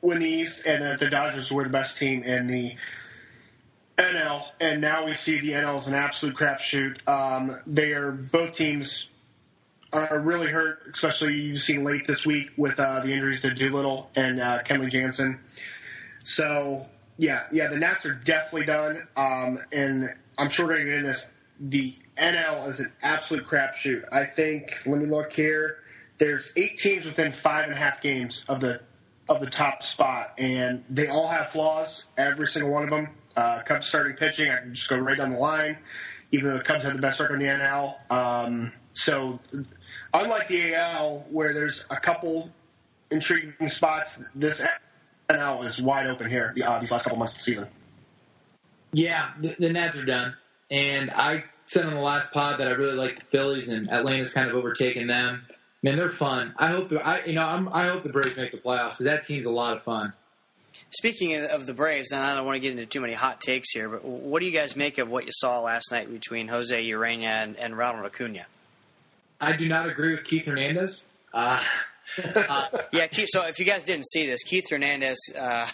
[0.02, 2.76] win the East and that the Dodgers were the best team in the
[3.96, 4.44] NL.
[4.60, 7.06] And now we see the NL as an absolute crapshoot.
[7.08, 9.08] Um, they are both teams
[9.92, 14.10] are really hurt, especially you've seen late this week with uh, the injuries to Doolittle
[14.14, 15.40] and uh, Kenley Jansen.
[16.24, 16.86] So
[17.18, 19.06] yeah, yeah, the Nats are definitely done.
[19.16, 21.30] Um, and I'm sure going to get into this.
[21.58, 24.04] The NL is an absolute crapshoot.
[24.12, 24.86] I think.
[24.86, 25.78] Let me look here.
[26.18, 28.80] There's eight teams within five and a half games of the
[29.28, 32.04] of the top spot, and they all have flaws.
[32.16, 33.08] Every single one of them.
[33.36, 35.76] Uh, Cubs starting pitching, I can just go right down the line.
[36.32, 39.38] Even though the Cubs have the best record in the NL, um, so
[40.12, 42.50] unlike the AL where there's a couple
[43.10, 44.66] intriguing spots, this
[45.28, 47.68] NL is wide open here uh, these last couple months of the season.
[48.92, 50.36] Yeah, the, the Nats are done,
[50.70, 54.32] and I said on the last pod that I really like the Phillies, and Atlanta's
[54.32, 55.44] kind of overtaken them.
[55.82, 56.54] Man, they're fun.
[56.56, 59.24] I hope I you know I'm, I hope the Braves make the playoffs because that
[59.24, 60.12] team's a lot of fun.
[60.90, 63.70] Speaking of the Braves, and I don't want to get into too many hot takes
[63.72, 66.84] here, but what do you guys make of what you saw last night between Jose
[66.84, 68.46] Urena and, and Ronald Acuna?
[69.40, 71.06] I do not agree with Keith Hernandez.
[71.34, 71.62] Uh,
[72.34, 75.68] uh, yeah, Keith, so if you guys didn't see this, Keith Hernandez uh,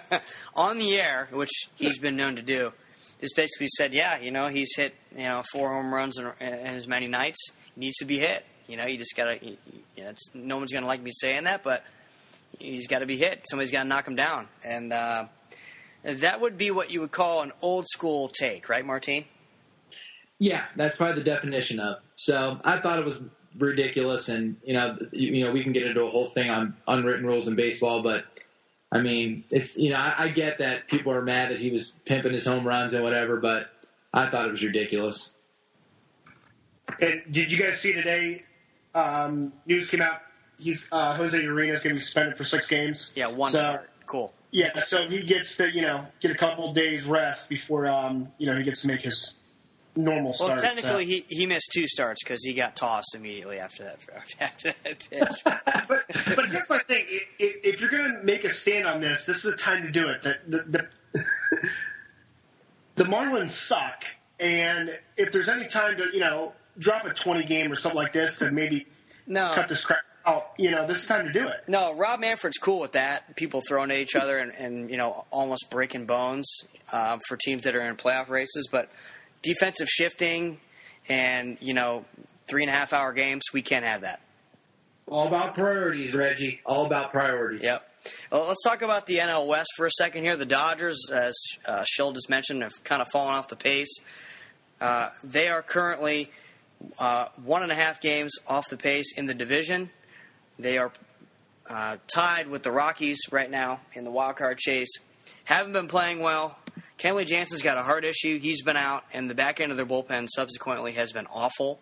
[0.54, 2.72] on the air, which he's been known to do,
[3.20, 6.52] just basically said, yeah, you know, he's hit you know four home runs in, in
[6.52, 7.50] as many nights.
[7.74, 8.44] He needs to be hit.
[8.66, 9.38] You know, you just gotta.
[9.42, 11.84] You know, no one's gonna like me saying that, but
[12.58, 13.44] he's got to be hit.
[13.48, 15.26] Somebody's got to knock him down, and uh,
[16.02, 19.24] that would be what you would call an old school take, right, Martine?
[20.38, 21.98] Yeah, that's probably the definition of.
[22.16, 23.20] So I thought it was
[23.56, 26.76] ridiculous, and you know, you, you know, we can get into a whole thing on
[26.86, 28.24] unwritten rules in baseball, but
[28.90, 31.92] I mean, it's you know, I, I get that people are mad that he was
[32.04, 33.68] pimping his home runs and whatever, but
[34.12, 35.34] I thought it was ridiculous.
[37.00, 38.44] And did you guys see today?
[38.94, 40.20] Um, news came out.
[40.58, 43.12] He's uh, Jose is going to be suspended for six games.
[43.14, 43.90] Yeah, one so, start.
[44.06, 44.32] Cool.
[44.50, 48.46] Yeah, so he gets to you know get a couple days rest before um, you
[48.46, 49.38] know he gets to make his
[49.94, 50.50] normal start.
[50.50, 50.76] well, start.
[50.76, 51.10] technically, so.
[51.10, 53.98] he, he missed two starts because he got tossed immediately after that
[54.40, 55.28] after that pitch.
[55.44, 56.04] but
[56.36, 59.44] but here's my thing: if, if you're going to make a stand on this, this
[59.44, 60.22] is the time to do it.
[60.22, 61.22] The the, the,
[62.96, 64.04] the Marlins suck,
[64.40, 68.12] and if there's any time to you know drop a 20 game or something like
[68.12, 68.86] this to maybe
[69.26, 69.52] no.
[69.52, 69.98] cut this crap
[70.28, 71.56] out, you know, this is time to do it.
[71.66, 73.36] No, Rob Manfred's cool with that.
[73.36, 77.64] People throwing at each other and, and you know almost breaking bones uh, for teams
[77.64, 78.90] that are in playoff races, but
[79.42, 80.58] defensive shifting
[81.08, 82.04] and you know
[82.48, 83.44] three and a half hour games.
[83.52, 84.20] We can't have that.
[85.06, 86.60] All about priorities, Reggie.
[86.66, 87.64] All about priorities.
[87.64, 87.84] Yep.
[88.30, 90.36] Well, let's talk about the NL West for a second here.
[90.36, 91.34] The Dodgers, as
[91.66, 93.94] uh, Schill just mentioned, have kind of fallen off the pace.
[94.80, 96.30] Uh, they are currently
[96.98, 99.90] uh, one and a half games off the pace in the division.
[100.58, 100.92] They are
[101.68, 104.90] uh, tied with the Rockies right now in the wild card chase.
[105.44, 106.56] Haven't been playing well.
[106.98, 108.38] Kenley Jansen's got a heart issue.
[108.40, 111.78] He's been out, and the back end of their bullpen subsequently has been awful.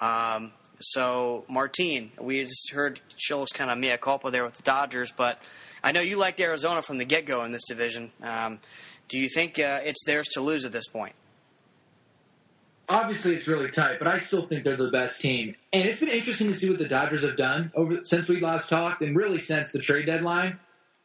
[0.00, 5.12] Um, so, Martine, we just heard Schill's kind of mea culpa there with the Dodgers,
[5.12, 5.38] but
[5.82, 8.12] I know you liked Arizona from the get go in this division.
[8.22, 8.60] Um,
[9.08, 11.14] do you think uh, it's theirs to lose at this point?
[12.90, 15.54] Obviously, it's really tight, but I still think they're the best team.
[15.72, 18.68] And it's been interesting to see what the Dodgers have done over since we last
[18.68, 20.58] talked, and really since the trade deadline.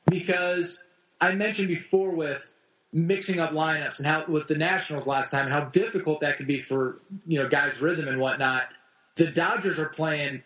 [0.10, 0.84] because
[1.22, 2.54] I mentioned before with
[2.92, 6.48] mixing up lineups and how with the Nationals last time and how difficult that could
[6.48, 8.64] be for you know guys rhythm and whatnot.
[9.16, 10.44] The Dodgers are playing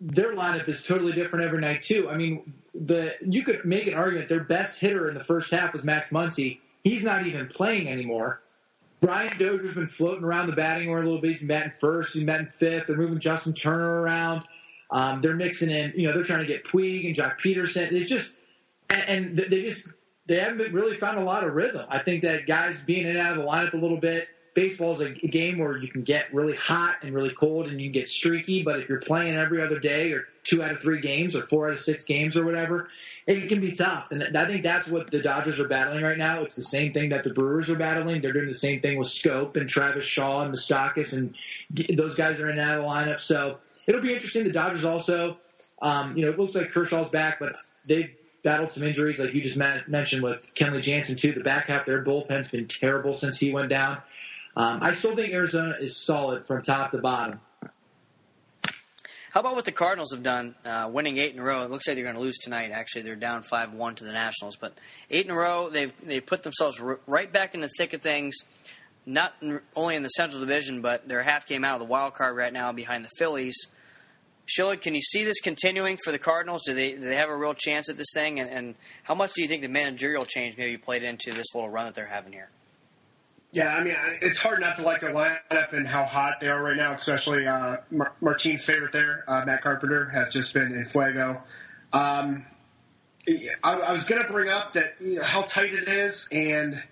[0.00, 2.10] their lineup is totally different every night too.
[2.10, 5.72] I mean, the you could make an argument their best hitter in the first half
[5.72, 6.58] was Max Muncy.
[6.82, 8.41] He's not even playing anymore.
[9.02, 11.32] Brian Dozier's been floating around the batting order a little bit.
[11.32, 12.14] He's been batting first.
[12.14, 12.86] He's batting fifth.
[12.86, 14.44] They're moving Justin Turner around.
[14.92, 17.90] Um, they're mixing in, you know, they're trying to get Puig and Joc Pederson.
[17.92, 18.38] It's just,
[18.88, 19.88] and, and they just,
[20.26, 21.84] they haven't really found a lot of rhythm.
[21.88, 24.92] I think that guys being in and out of the lineup a little bit, baseball
[24.92, 27.92] is a game where you can get really hot and really cold and you can
[27.92, 28.62] get streaky.
[28.62, 31.66] But if you're playing every other day or two out of three games or four
[31.66, 32.88] out of six games or whatever,
[33.26, 34.10] it can be tough.
[34.10, 36.42] And I think that's what the Dodgers are battling right now.
[36.42, 38.20] It's the same thing that the Brewers are battling.
[38.20, 41.34] They're doing the same thing with Schoop and Travis Shaw and Moustakas, and
[41.96, 43.20] those guys are in and out of the lineup.
[43.20, 44.44] So it'll be interesting.
[44.44, 45.38] The Dodgers also,
[45.80, 47.56] um, you know, it looks like Kershaw's back, but
[47.86, 48.10] they've
[48.42, 51.32] battled some injuries, like you just mentioned with Kenley Jansen too.
[51.32, 53.98] The back half their bullpen's been terrible since he went down.
[54.56, 57.40] Um, I still think Arizona is solid from top to bottom.
[59.32, 61.64] How about what the Cardinals have done, uh, winning eight in a row?
[61.64, 62.70] It looks like they're going to lose tonight.
[62.70, 64.76] Actually, they're down five one to the Nationals, but
[65.10, 65.70] eight in a row.
[65.70, 68.34] They've they put themselves r- right back in the thick of things.
[69.06, 69.32] Not
[69.74, 72.52] only in the Central Division, but they're half game out of the wild card right
[72.52, 73.56] now behind the Phillies.
[74.46, 76.60] Shillig, can you see this continuing for the Cardinals?
[76.66, 78.38] Do they do they have a real chance at this thing?
[78.38, 81.70] And, and how much do you think the managerial change maybe played into this little
[81.70, 82.50] run that they're having here?
[83.52, 86.62] Yeah, I mean, it's hard not to like their lineup and how hot they are
[86.62, 90.86] right now, especially uh, Mar- Martine's favorite there, uh, Matt Carpenter, has just been in
[90.86, 91.42] fuego.
[91.92, 92.46] Um,
[93.62, 96.82] I, I was going to bring up that you know how tight it is, and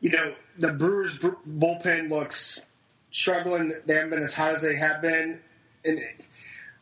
[0.00, 2.60] you know the Brewers bullpen looks
[3.12, 3.72] struggling.
[3.86, 5.40] They haven't been as hot as they have been,
[5.84, 6.00] and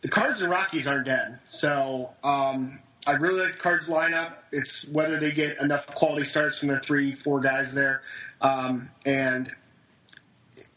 [0.00, 1.38] the Cards and Rockies aren't dead.
[1.48, 4.32] So um, I really like the Cards lineup.
[4.52, 8.02] It's whether they get enough quality starts from their three, four guys there.
[8.40, 9.48] Um, and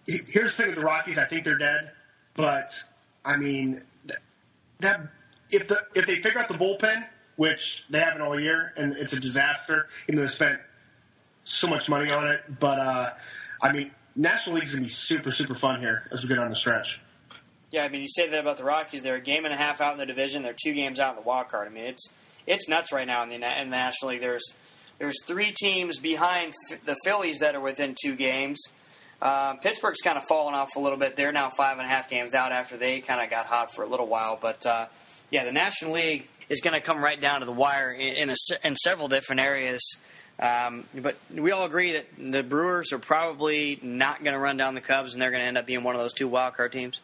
[0.07, 1.91] here's the thing with the Rockies: I think they're dead,
[2.35, 2.83] but
[3.23, 3.83] I mean
[4.79, 5.01] that
[5.49, 7.05] if the if they figure out the bullpen,
[7.35, 10.59] which they haven't all year, and it's a disaster, even though they spent
[11.43, 12.41] so much money on it.
[12.59, 13.09] But uh,
[13.61, 16.55] I mean, National League's gonna be super super fun here as we get on the
[16.55, 17.01] stretch.
[17.71, 19.01] Yeah, I mean, you say that about the Rockies.
[19.01, 20.43] They're a game and a half out in the division.
[20.43, 21.67] They're two games out in the wild card.
[21.67, 22.09] I mean, it's
[22.47, 24.21] it's nuts right now in the, in the National League.
[24.21, 24.53] There's
[25.01, 26.53] there's three teams behind
[26.85, 28.61] the Phillies that are within two games.
[29.19, 31.15] Uh, Pittsburgh's kind of fallen off a little bit.
[31.15, 33.81] They're now five and a half games out after they kind of got hot for
[33.81, 34.37] a little while.
[34.39, 34.85] But uh,
[35.31, 38.35] yeah, the National League is going to come right down to the wire in, a,
[38.63, 39.81] in several different areas.
[40.39, 44.75] Um, but we all agree that the Brewers are probably not going to run down
[44.75, 46.73] the Cubs, and they're going to end up being one of those two wild card
[46.73, 47.01] teams.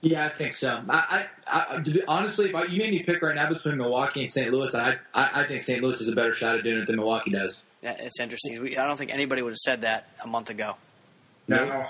[0.00, 0.80] Yeah, I think so.
[0.88, 4.22] I, I, I be, honestly, if I, you made me pick right now between Milwaukee
[4.22, 4.52] and St.
[4.52, 5.82] Louis, I, I, I think St.
[5.82, 7.64] Louis is a better shot at doing it than Milwaukee does.
[7.82, 8.62] Yeah, it's interesting.
[8.62, 10.76] We, I don't think anybody would have said that a month ago.
[11.48, 11.86] No,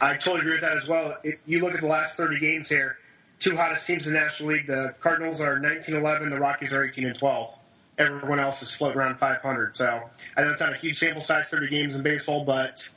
[0.00, 1.18] I totally agree with that as well.
[1.22, 2.96] If you look at the last 30 games here,
[3.38, 4.66] two hottest teams in the National League.
[4.66, 7.54] The Cardinals are 19-11, the Rockies are 18 and 12.
[7.98, 9.76] Everyone else is floating around 500.
[9.76, 12.88] So I know it's not a huge sample size, 30 games in baseball, but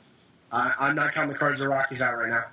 [0.52, 2.44] uh, I'm not counting the Cards or Rockies out right now.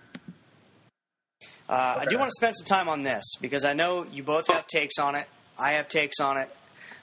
[1.71, 2.05] Uh, okay.
[2.05, 4.67] I do want to spend some time on this because I know you both have
[4.67, 5.25] takes on it.
[5.57, 6.53] I have takes on it.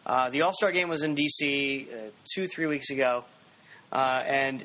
[0.05, 1.89] Uh, the All Star game was in D.C.
[1.91, 1.97] Uh,
[2.35, 3.25] two, three weeks ago,
[3.91, 4.63] uh, and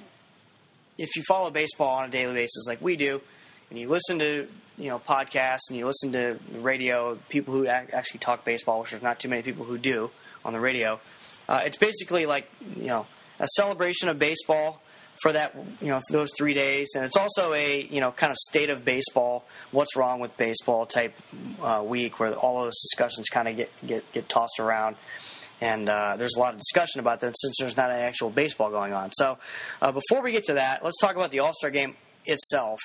[0.98, 3.22] if you follow baseball on a daily basis like we do,
[3.70, 8.20] and you listen to you know podcasts and you listen to radio, people who actually
[8.20, 10.12] talk baseball, which there's not too many people who do
[10.44, 11.00] on the radio,
[11.48, 13.08] uh, it's basically like you know
[13.40, 14.83] a celebration of baseball
[15.22, 18.38] for that you know those three days, and it's also a you know kind of
[18.38, 21.16] state of baseball, what's wrong with baseball type
[21.62, 24.96] uh, week where all those discussions kind of get get get tossed around.
[25.62, 28.70] And uh, there's a lot of discussion about that since there's not an actual baseball
[28.70, 29.12] going on.
[29.14, 29.38] So,
[29.82, 31.96] uh, before we get to that, let's talk about the All Star game
[32.26, 32.80] itself,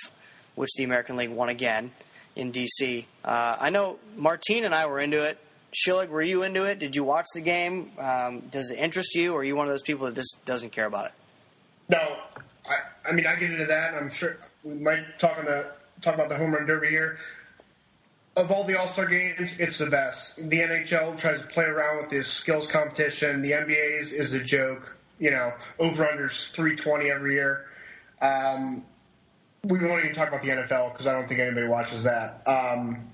[0.54, 1.90] which the American League won again
[2.36, 3.04] in DC.
[3.24, 5.38] Uh, I know Martine and I were into it.
[5.74, 6.78] Shillig, were you into it?
[6.78, 7.90] Did you watch the game?
[7.98, 10.70] Um, does it interest you, or are you one of those people that just doesn't
[10.70, 11.12] care about it?
[11.88, 12.16] No,
[12.68, 12.76] I,
[13.08, 13.94] I mean I get into that.
[13.94, 15.70] And I'm sure we might talk on the
[16.00, 17.18] talk about the home run derby here.
[18.36, 20.36] Of all the All Star games, it's the best.
[20.36, 23.42] The NHL tries to play around with this skills competition.
[23.42, 24.96] The NBA is, a joke.
[25.18, 27.66] You know, over unders 320 every year.
[28.20, 28.84] Um,
[29.64, 32.46] we won't even talk about the NFL because I don't think anybody watches that.
[32.46, 33.10] Um,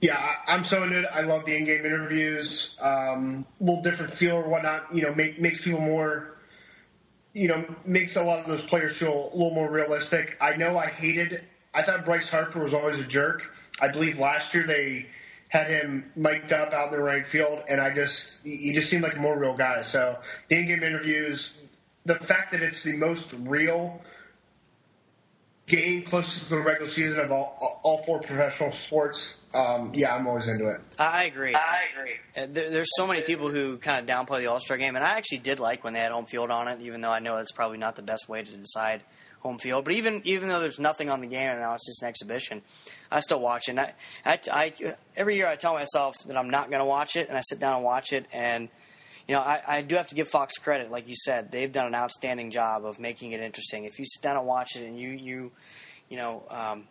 [0.00, 0.16] yeah,
[0.46, 1.06] I, am so into it.
[1.12, 2.76] I love the in-game interviews.
[2.80, 4.94] Um, a little different feel or whatnot.
[4.94, 6.33] You know, make, makes people more
[7.34, 10.36] you know, makes a lot of those players feel a little more realistic.
[10.40, 11.42] I know I hated.
[11.74, 13.52] I thought Bryce Harper was always a jerk.
[13.80, 15.06] I believe last year they
[15.48, 19.02] had him mic'd up out in the right field, and I just he just seemed
[19.02, 19.82] like a more real guy.
[19.82, 20.18] So
[20.48, 21.58] the in-game interviews,
[22.06, 24.00] the fact that it's the most real
[25.66, 30.26] game closest to the regular season of all, all four professional sports, um, yeah, I'm
[30.26, 30.80] always into it.
[30.98, 31.54] I agree.
[31.54, 32.14] I agree.
[32.36, 35.04] Uh, There, there's so many people who kind of downplay the All Star game, and
[35.04, 37.36] I actually did like when they had home field on it, even though I know
[37.36, 39.02] that's probably not the best way to decide
[39.40, 39.84] home field.
[39.84, 42.62] But even even though there's nothing on the game and now it's just an exhibition,
[43.10, 43.72] I still watch it.
[43.72, 43.94] And I,
[44.24, 47.38] I, I every year I tell myself that I'm not going to watch it, and
[47.38, 48.68] I sit down and watch it, and
[49.28, 51.86] you know I, I do have to give Fox credit, like you said, they've done
[51.86, 53.84] an outstanding job of making it interesting.
[53.84, 55.52] If you sit down and watch it, and you you
[56.08, 56.44] you know.
[56.50, 56.84] Um,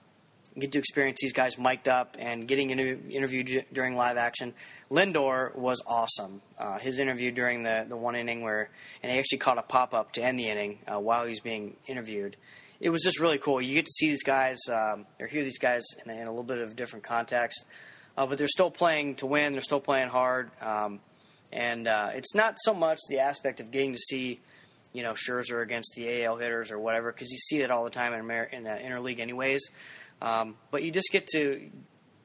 [0.60, 4.54] get to experience these guys mic'd up and getting inter- interviewed during live action.
[4.92, 6.42] Lindor was awesome.
[6.60, 8.70] Uh, his interview during the, the one inning where,
[9.02, 11.40] and he actually caught a pop up to end the inning uh, while he was
[11.40, 12.38] being interviewed.
[12.80, 13.62] It was just really cool.
[13.62, 16.30] You get to see these guys um, or hear these guys in a, in a
[16.30, 17.66] little bit of different context,
[18.18, 19.54] uh, but they're still playing to win.
[19.54, 21.00] They're still playing hard, um,
[21.54, 24.42] and uh, it's not so much the aspect of getting to see
[24.92, 27.92] you know Scherzer against the AL hitters or whatever, because you see that all the
[27.92, 29.62] time in, Amer- in the interleague, anyways.
[30.22, 31.70] Um, but you just get to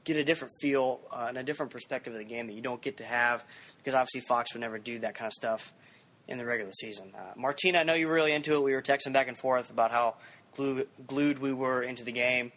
[0.04, 2.80] get a different feel uh, and a different perspective of the game that you don't
[2.80, 3.44] get to have
[3.76, 5.74] because obviously Fox would never do that kind of stuff
[6.26, 7.12] in the regular season.
[7.14, 8.62] Uh, Martina, I know you were really into it.
[8.62, 10.16] We were texting back and forth about how
[10.54, 12.52] glue, glued we were into the game.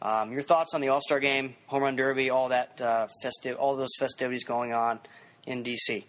[0.00, 3.56] Um, your thoughts on the All Star Game, Home Run Derby, all that uh, festive,
[3.56, 5.00] all those festivities going on
[5.48, 6.04] in DC.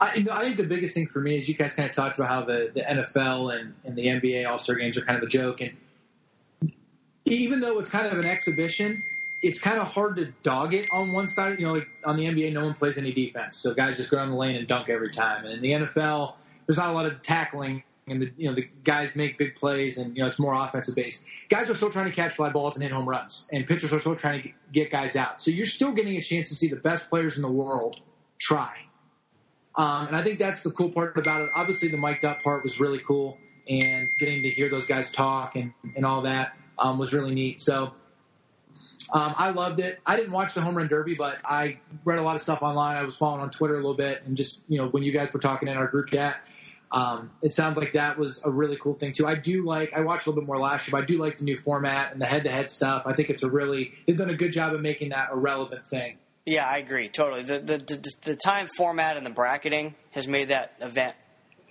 [0.00, 2.28] I, I think the biggest thing for me is you guys kind of talked about
[2.28, 5.28] how the, the NFL and, and the NBA All Star games are kind of a
[5.28, 5.72] joke, and
[7.24, 9.02] even though it's kind of an exhibition,
[9.42, 11.58] it's kind of hard to dog it on one side.
[11.58, 14.16] You know, like on the NBA, no one plays any defense, so guys just go
[14.16, 15.44] down the lane and dunk every time.
[15.44, 16.34] And in the NFL,
[16.66, 19.96] there's not a lot of tackling, and the you know the guys make big plays,
[19.98, 21.24] and you know it's more offensive based.
[21.48, 24.00] Guys are still trying to catch fly balls and hit home runs, and pitchers are
[24.00, 25.40] still trying to get guys out.
[25.40, 28.00] So you're still getting a chance to see the best players in the world
[28.38, 28.76] try.
[29.76, 31.50] Um, and I think that's the cool part about it.
[31.54, 35.56] Obviously, the mic'd up part was really cool, and getting to hear those guys talk
[35.56, 37.60] and, and all that um, was really neat.
[37.60, 37.92] So
[39.12, 40.00] um, I loved it.
[40.06, 42.96] I didn't watch the home run derby, but I read a lot of stuff online.
[42.96, 45.32] I was following on Twitter a little bit, and just you know when you guys
[45.32, 46.36] were talking in our group chat,
[46.92, 49.26] um, it sounds like that was a really cool thing too.
[49.26, 49.92] I do like.
[49.94, 52.12] I watched a little bit more last year, but I do like the new format
[52.12, 53.02] and the head-to-head stuff.
[53.06, 55.86] I think it's a really they've done a good job of making that a relevant
[55.86, 56.16] thing.
[56.46, 57.42] Yeah, I agree totally.
[57.42, 61.14] The the the, the time format and the bracketing has made that event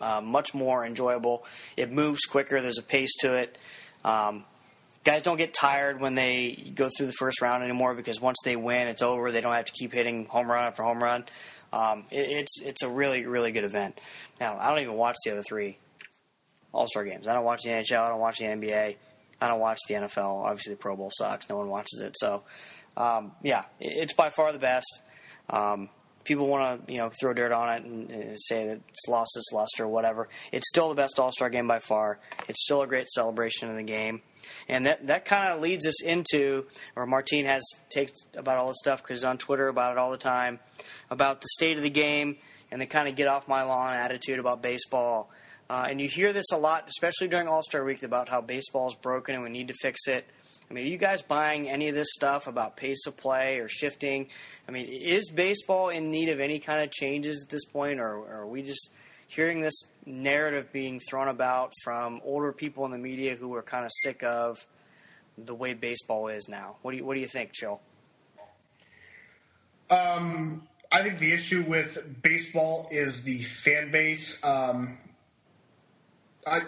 [0.01, 1.45] uh, much more enjoyable.
[1.77, 2.61] It moves quicker.
[2.61, 3.57] There's a pace to it.
[4.03, 4.45] Um,
[5.03, 8.55] guys don't get tired when they go through the first round anymore because once they
[8.55, 9.31] win, it's over.
[9.31, 11.25] They don't have to keep hitting home run after home run.
[11.71, 13.99] Um, it, it's it's a really really good event.
[14.39, 15.77] Now I don't even watch the other three
[16.71, 17.27] All Star games.
[17.27, 17.99] I don't watch the NHL.
[17.99, 18.95] I don't watch the NBA.
[19.39, 20.45] I don't watch the NFL.
[20.45, 21.49] Obviously, the Pro Bowl sucks.
[21.49, 22.15] No one watches it.
[22.17, 22.43] So,
[22.97, 25.01] um, yeah, it's by far the best.
[25.49, 25.89] Um,
[26.23, 29.31] people want to, you know, throw dirt on it and, and say that it's lost
[29.35, 30.29] its luster or whatever.
[30.51, 32.19] It's still the best All Star game by far.
[32.47, 34.21] It's still a great celebration of the game,
[34.67, 36.65] and that that kind of leads us into,
[36.95, 40.17] or Martine has takes about all this stuff because on Twitter about it all the
[40.17, 40.59] time,
[41.09, 42.37] about the state of the game
[42.71, 45.29] and the kind of get off my lawn attitude about baseball.
[45.69, 48.87] Uh, and you hear this a lot, especially during All Star Week, about how baseball
[48.87, 50.25] is broken and we need to fix it.
[50.69, 53.67] I mean, are you guys buying any of this stuff about pace of play or
[53.67, 54.27] shifting?
[54.67, 58.15] I mean, is baseball in need of any kind of changes at this point, or,
[58.15, 58.89] or are we just
[59.27, 59.73] hearing this
[60.05, 64.23] narrative being thrown about from older people in the media who are kind of sick
[64.23, 64.65] of
[65.37, 66.77] the way baseball is now?
[66.81, 67.81] What do you What do you think, Schill?
[69.89, 74.43] Um, I think the issue with baseball is the fan base.
[74.43, 74.97] Um,
[76.47, 76.59] I,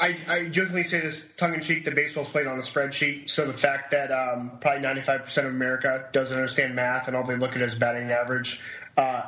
[0.00, 3.28] I, I jokingly say this tongue in cheek that baseball's played on a spreadsheet.
[3.28, 7.36] So the fact that um, probably 95% of America doesn't understand math and all they
[7.36, 8.62] look at is batting average
[8.96, 9.24] uh,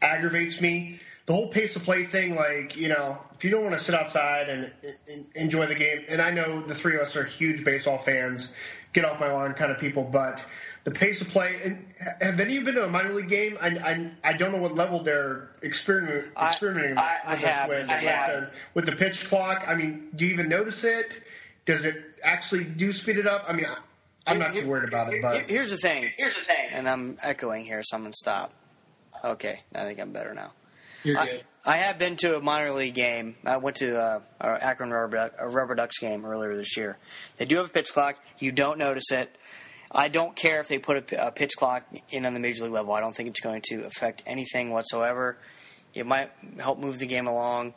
[0.00, 1.00] aggravates me.
[1.26, 3.94] The whole pace of play thing, like, you know, if you don't want to sit
[3.94, 4.72] outside and,
[5.08, 8.56] and enjoy the game, and I know the three of us are huge baseball fans,
[8.92, 10.44] get off my lawn kind of people, but
[10.84, 11.56] the pace of play.
[11.64, 11.86] And
[12.20, 13.56] have any of you been to a minor league game?
[13.60, 13.68] I,
[14.24, 17.68] I, I don't know what level they're experiment, I- experimenting I- I with, this have.
[17.68, 18.28] with, I with have.
[18.30, 19.64] the, with the pitch clock.
[19.66, 21.22] I mean, do you even notice it?
[21.66, 23.44] Does it actually do speed it up?
[23.48, 23.76] I mean, I,
[24.26, 26.68] I'm not too worried about it, but Here's the thing, Here's the thing.
[26.72, 28.52] and I'm echoing here, so I'm going to stop.
[29.24, 30.52] Okay, I think I'm better now.
[31.04, 31.44] You're I, good.
[31.64, 33.36] I have been to a minor league game.
[33.44, 36.98] I went to uh, a Akron Rubber, Duck- a Rubber Ducks game earlier this year.
[37.38, 38.16] They do have a pitch clock.
[38.40, 39.32] You don't notice it.
[39.94, 42.94] I don't care if they put a pitch clock in on the major league level.
[42.94, 45.36] I don't think it's going to affect anything whatsoever.
[45.94, 47.74] It might help move the game along.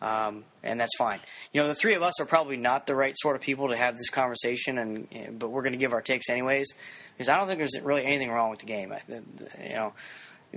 [0.00, 1.18] um, and that's fine.
[1.52, 3.76] You know, the three of us are probably not the right sort of people to
[3.76, 6.68] have this conversation, and but we're going to give our takes anyways
[7.16, 8.94] because I don't think there's really anything wrong with the game.
[9.08, 9.94] You know,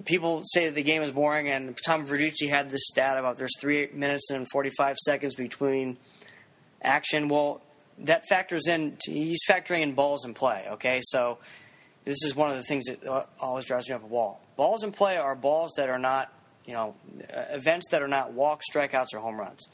[0.05, 3.57] people say that the game is boring, and Tom Verducci had this stat about there's
[3.59, 5.97] three minutes and 45 seconds between
[6.83, 7.27] action.
[7.27, 7.61] Well,
[8.05, 8.97] that factors in.
[9.05, 10.67] He's factoring in balls in play.
[10.71, 11.37] Okay, so
[12.05, 14.41] this is one of the things that uh, always drives me up a wall.
[14.55, 16.33] Balls in play are balls that are not,
[16.65, 19.67] you know, uh, events that are not walks, strikeouts, or home runs.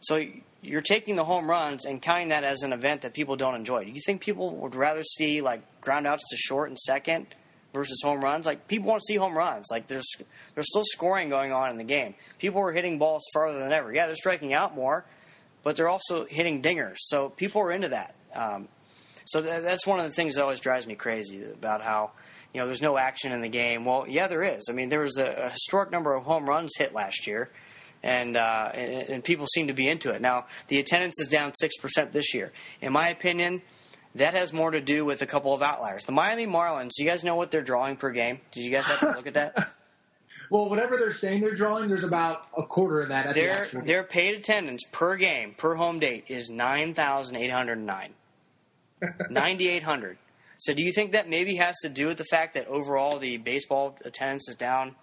[0.00, 0.24] So
[0.60, 3.84] you're taking the home runs and counting that as an event that people don't enjoy.
[3.84, 7.26] Do you think people would rather see like groundouts to short and second
[7.72, 8.46] versus home runs?
[8.46, 9.66] Like people want to see home runs.
[9.70, 10.08] Like there's
[10.54, 12.14] there's still scoring going on in the game.
[12.38, 13.92] People are hitting balls farther than ever.
[13.92, 15.04] Yeah, they're striking out more,
[15.62, 16.96] but they're also hitting dingers.
[16.98, 18.14] So people are into that.
[18.34, 18.68] Um,
[19.24, 22.12] so th- that's one of the things that always drives me crazy about how
[22.54, 23.84] you know there's no action in the game.
[23.84, 24.64] Well, yeah, there is.
[24.70, 27.50] I mean, there was a, a historic number of home runs hit last year.
[28.00, 30.20] And, uh, and, and people seem to be into it.
[30.20, 32.52] Now the attendance is down six percent this year.
[32.80, 33.60] In my opinion,
[34.14, 36.04] that has more to do with a couple of outliers.
[36.04, 36.90] The Miami Marlins.
[36.96, 38.40] Do you guys know what they're drawing per game?
[38.52, 39.72] Did you guys have to look at that?
[40.50, 43.34] well, whatever they're saying they're drawing, there's about a quarter of that.
[43.34, 47.78] their the their paid attendance per game per home date is nine thousand eight hundred
[47.78, 48.12] nine.
[49.30, 50.18] 9,800.
[50.58, 53.36] So do you think that maybe has to do with the fact that overall the
[53.36, 54.96] baseball attendance is down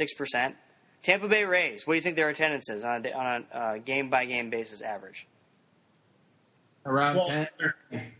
[0.00, 0.54] 6%?
[1.02, 3.78] Tampa Bay Rays, what do you think their attendance is on a, on a uh,
[3.78, 5.26] game by game basis average?
[6.84, 7.46] Around well,
[7.90, 8.12] 10.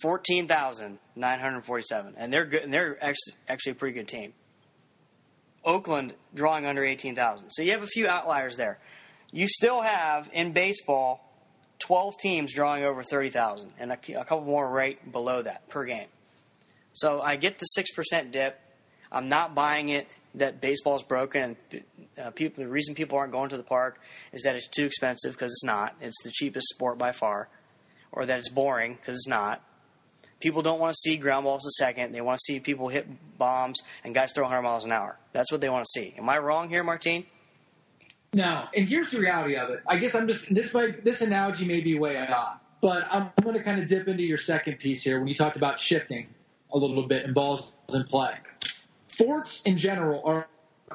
[0.00, 2.14] 14,947.
[2.16, 4.32] And they're good, and they're actually, actually a pretty good team.
[5.64, 7.50] Oakland drawing under 18,000.
[7.50, 8.78] So you have a few outliers there.
[9.32, 11.20] You still have in baseball
[11.80, 16.06] 12 teams drawing over 30,000 and a, a, couple more right below that per game.
[16.92, 18.60] So I get the 6% dip.
[19.10, 21.82] I'm not buying it that baseball is broken and
[22.18, 24.00] uh, people, the reason people aren't going to the park
[24.32, 25.94] is that it's too expensive because it's not.
[26.00, 27.48] It's the cheapest sport by far.
[28.12, 29.62] Or that it's boring because it's not.
[30.44, 32.12] People don't want to see ground balls a second.
[32.12, 35.16] They want to see people hit bombs and guys throw 100 miles an hour.
[35.32, 36.14] That's what they want to see.
[36.18, 37.24] Am I wrong here, Martine?
[38.34, 39.80] No, and here's the reality of it.
[39.86, 43.56] I guess I'm just this might this analogy may be way off, but I'm, going
[43.56, 46.26] to kind of dip into your second piece here when you talked about shifting
[46.70, 48.34] a little bit and balls in play.
[49.16, 50.46] Forts in general are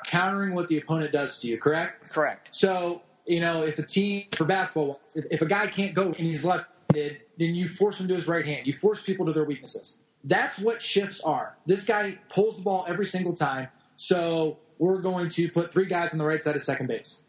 [0.05, 2.11] countering what the opponent does to you, correct?
[2.11, 2.49] Correct.
[2.51, 6.17] So you know if a team for basketball, if, if a guy can't go and
[6.17, 8.67] he's left-handed, then you force him to his right hand.
[8.67, 9.97] You force people to their weaknesses.
[10.23, 11.55] That's what shifts are.
[11.65, 16.11] This guy pulls the ball every single time, so we're going to put three guys
[16.11, 17.23] on the right side of second base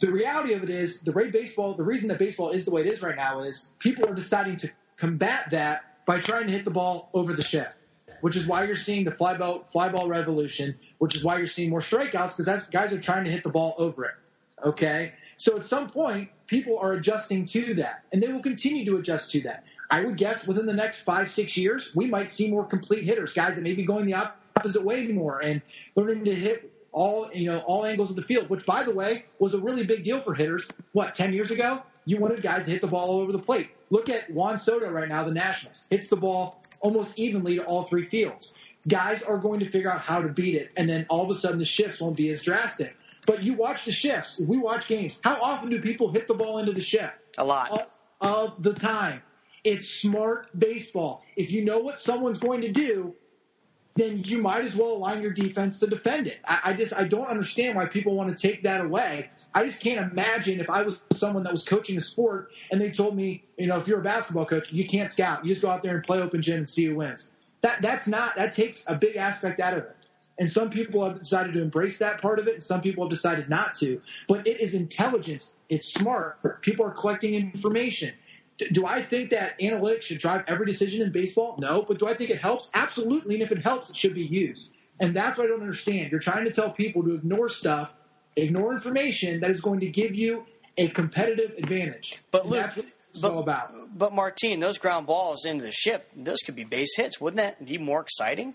[0.00, 2.82] the reality of it is the way baseball, the reason that baseball is the way
[2.82, 6.64] it is right now is people are deciding to combat that by trying to hit
[6.64, 7.72] the ball over the shift,
[8.20, 11.46] which is why you're seeing the fly ball, fly ball revolution, which is why you're
[11.46, 14.14] seeing more strikeouts because guys are trying to hit the ball over it.
[14.64, 15.14] Okay.
[15.36, 19.30] So at some point, people are adjusting to that and they will continue to adjust
[19.30, 19.62] to that.
[19.90, 23.32] I would guess within the next five, six years, we might see more complete hitters,
[23.32, 24.14] guys that may be going the
[24.56, 25.62] opposite way more and
[25.94, 29.24] learning to hit all you know all angles of the field, which by the way
[29.38, 30.70] was a really big deal for hitters.
[30.92, 33.70] What ten years ago, you wanted guys to hit the ball all over the plate.
[33.90, 37.84] Look at Juan Soto right now, the Nationals hits the ball almost evenly to all
[37.84, 38.54] three fields.
[38.86, 41.34] Guys are going to figure out how to beat it, and then all of a
[41.34, 42.96] sudden the shifts won't be as drastic.
[43.28, 44.40] But you watch the shifts.
[44.40, 45.20] We watch games.
[45.22, 47.12] How often do people hit the ball into the shift?
[47.36, 49.20] A lot of, of the time.
[49.64, 51.22] It's smart baseball.
[51.36, 53.14] If you know what someone's going to do,
[53.96, 56.40] then you might as well align your defense to defend it.
[56.46, 59.28] I, I just I don't understand why people want to take that away.
[59.54, 62.90] I just can't imagine if I was someone that was coaching a sport and they
[62.92, 65.44] told me, you know, if you're a basketball coach, you can't scout.
[65.44, 67.30] You just go out there and play open gym and see who wins.
[67.60, 69.96] That that's not that takes a big aspect out of it.
[70.38, 73.10] And some people have decided to embrace that part of it, and some people have
[73.10, 74.00] decided not to.
[74.28, 75.52] But it is intelligence.
[75.68, 76.62] It's smart.
[76.62, 78.14] People are collecting information.
[78.72, 81.56] Do I think that analytics should drive every decision in baseball?
[81.58, 81.82] No.
[81.82, 82.70] But do I think it helps?
[82.72, 83.34] Absolutely.
[83.34, 84.74] And if it helps, it should be used.
[85.00, 86.10] And that's what I don't understand.
[86.10, 87.94] You're trying to tell people to ignore stuff,
[88.36, 92.22] ignore information that is going to give you a competitive advantage.
[92.30, 92.70] But and Luke,
[93.10, 93.72] it's but, all about.
[93.96, 97.20] But Martine, those ground balls into the ship, those could be base hits.
[97.20, 98.54] Wouldn't that be more exciting?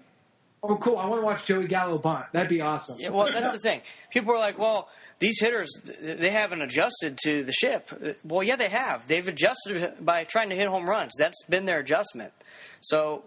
[0.65, 0.97] Oh, cool!
[0.97, 2.25] I want to watch Joey Gallo bunt.
[2.31, 2.97] That'd be awesome.
[2.97, 3.81] Yeah, well, that's the thing.
[4.11, 4.87] People are like, "Well,
[5.19, 5.69] these hitters
[6.01, 7.89] they haven't adjusted to the ship.
[8.23, 9.07] Well, yeah, they have.
[9.07, 11.13] They've adjusted by trying to hit home runs.
[11.17, 12.33] That's been their adjustment.
[12.81, 13.23] So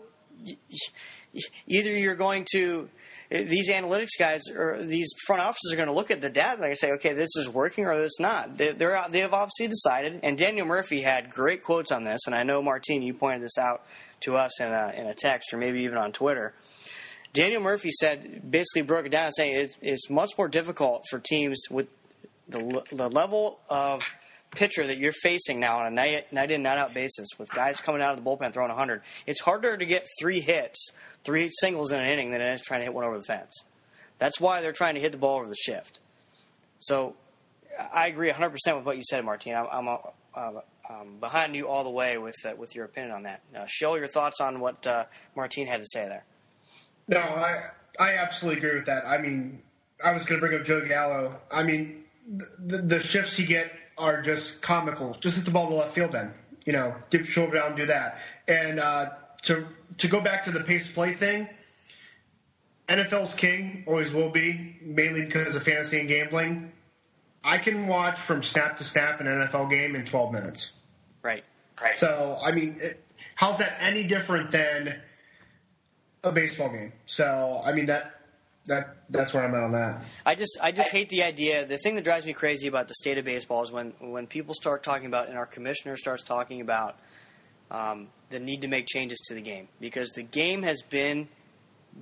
[1.67, 2.89] either you're going to
[3.31, 6.63] eh, these analytics guys or these front offices are going to look at the data
[6.63, 8.57] and say, okay, this is working or it's not.
[8.57, 10.21] They, they're they have obviously decided.
[10.23, 13.59] And Daniel Murphy had great quotes on this, and I know Martine, you pointed this
[13.59, 13.85] out
[14.21, 16.55] to us in a, in a text or maybe even on Twitter.
[17.33, 21.63] Daniel Murphy said, basically broke it down, saying it, it's much more difficult for teams
[21.71, 21.89] with
[22.49, 24.03] the the level of
[24.53, 27.81] pitcher that you're facing now on a night, night in, night out basis with guys
[27.81, 30.93] coming out of the bullpen throwing 100, it's harder to get three hits,
[31.25, 33.53] three singles in an inning than it is trying to hit one over the fence.
[34.19, 36.01] That's why they're trying to hit the ball over the shift.
[36.79, 37.17] So
[37.93, 39.55] I agree 100% with what you said, Martine.
[39.55, 39.99] I'm, I'm,
[40.89, 43.43] um, behind you all the way with uh, with your opinion on that.
[43.67, 46.25] Show your thoughts on what uh, Martine had to say there.
[47.09, 47.61] No, I
[47.99, 49.07] I absolutely agree with that.
[49.07, 49.63] I mean,
[50.05, 51.39] I was going to bring up Joe Gallo.
[51.51, 52.05] I mean,
[52.59, 55.17] the, the shifts he get are just comical.
[55.21, 56.33] Just hit the ball to left field, then
[56.67, 58.19] you know, dip your shoulder down, and do that.
[58.47, 59.07] And uh,
[59.45, 59.67] to
[59.99, 61.49] to go back to the pace play thing,
[62.89, 66.73] NFL's king always will be, mainly because of fantasy and gambling.
[67.43, 70.81] I can watch from snap to snap an NFL game in 12 minutes.
[71.23, 71.45] Right.
[71.81, 71.97] Right.
[71.97, 73.05] So I mean, it,
[73.37, 75.01] how's that any different than
[76.27, 76.93] a baseball game?
[77.07, 78.13] So I mean that
[78.67, 80.05] that that's where I'm at on that.
[80.25, 81.67] I just I just hate the idea.
[81.67, 84.55] The thing that drives me crazy about the state of baseball is when when people
[84.55, 86.99] start talking about and our commissioner starts talking about
[87.71, 91.29] um, the need to make changes to the game because the game has been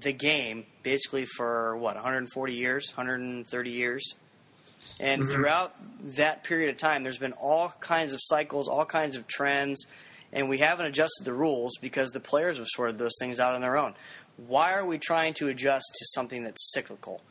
[0.01, 4.14] the game basically for what 140 years, 130 years.
[5.01, 5.33] And mm-hmm.
[5.33, 5.75] throughout
[6.16, 9.87] that period of time, there's been all kinds of cycles, all kinds of trends,
[10.35, 13.62] and we haven't adjusted the rules because the players have sorted those things out on
[13.62, 13.95] their own.
[14.37, 17.22] Why are we trying to adjust to something that's cyclical?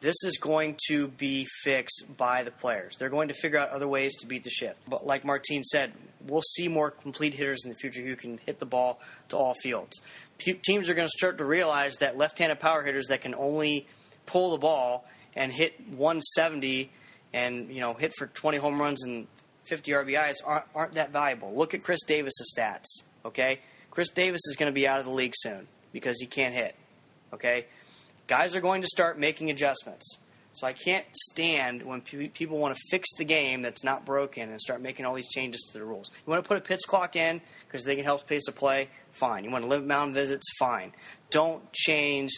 [0.00, 2.96] This is going to be fixed by the players.
[2.98, 4.78] They're going to figure out other ways to beat the shift.
[4.86, 5.92] But like Martine said,
[6.26, 9.00] we'll see more complete hitters in the future who can hit the ball
[9.30, 10.00] to all fields.
[10.38, 13.86] teams are going to start to realize that left-handed power hitters that can only
[14.26, 16.90] pull the ball and hit 170
[17.32, 19.26] and you know hit for 20 home runs and
[19.66, 21.54] 50 RBIs aren't, aren't that valuable.
[21.54, 22.86] Look at Chris Davis's stats.
[23.24, 23.60] Okay,
[23.90, 26.74] Chris Davis is going to be out of the league soon because he can't hit.
[27.32, 27.66] Okay,
[28.26, 30.18] guys are going to start making adjustments.
[30.52, 34.60] So I can't stand when people want to fix the game that's not broken and
[34.60, 36.12] start making all these changes to the rules.
[36.14, 38.88] You want to put a pitch clock in because they can help pace the play,
[39.10, 39.42] fine.
[39.42, 40.92] You want to limit mound visits, fine.
[41.30, 42.30] Don't change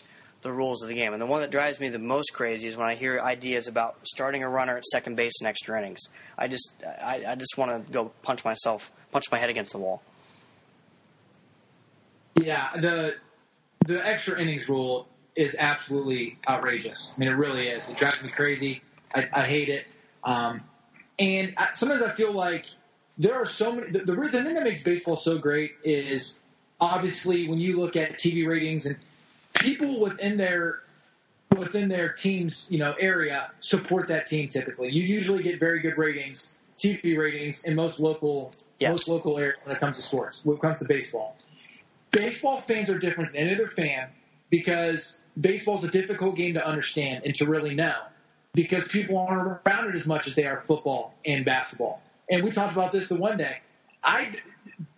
[0.43, 1.13] the rules of the game.
[1.13, 3.97] And the one that drives me the most crazy is when I hear ideas about
[4.05, 6.01] starting a runner at second base in extra innings.
[6.39, 9.79] I just I, I just want to go punch myself, punch my head against the
[9.79, 10.03] wall.
[12.35, 13.17] Yeah, the
[13.87, 17.15] the extra innings rule is absolutely outrageous.
[17.17, 17.91] I mean, it really is.
[17.91, 18.83] It drives me crazy.
[19.15, 19.87] I, I hate it.
[20.25, 20.63] Um,
[21.19, 22.67] and I, sometimes I feel like
[23.19, 23.91] there are so many.
[23.91, 26.41] The, the, the thing that makes baseball so great is
[26.81, 28.97] obviously when you look at TV ratings and
[29.61, 30.83] people within their
[31.57, 34.49] within their team's you know area support that team.
[34.49, 38.91] Typically, you usually get very good ratings, TV ratings in most local yes.
[38.91, 40.45] most local areas when it comes to sports.
[40.45, 41.37] When it comes to baseball,
[42.11, 44.09] baseball fans are different than any other fan
[44.51, 47.95] because baseball is a difficult game to understand and to really know
[48.55, 52.03] because people aren't around it as much as they are football and basketball.
[52.31, 53.61] And we talked about this the one day.
[54.03, 54.37] I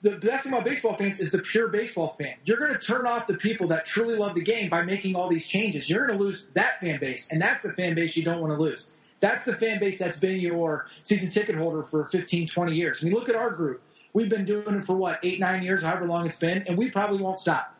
[0.00, 2.34] the best thing about baseball fans is the pure baseball fan.
[2.44, 5.28] You're going to turn off the people that truly love the game by making all
[5.28, 5.88] these changes.
[5.88, 8.52] You're going to lose that fan base, and that's the fan base you don't want
[8.52, 8.90] to lose.
[9.20, 13.02] That's the fan base that's been your season ticket holder for 15, 20 years.
[13.02, 13.82] I mean, look at our group.
[14.12, 16.90] We've been doing it for what, eight, nine years, however long it's been, and we
[16.90, 17.74] probably won't stop.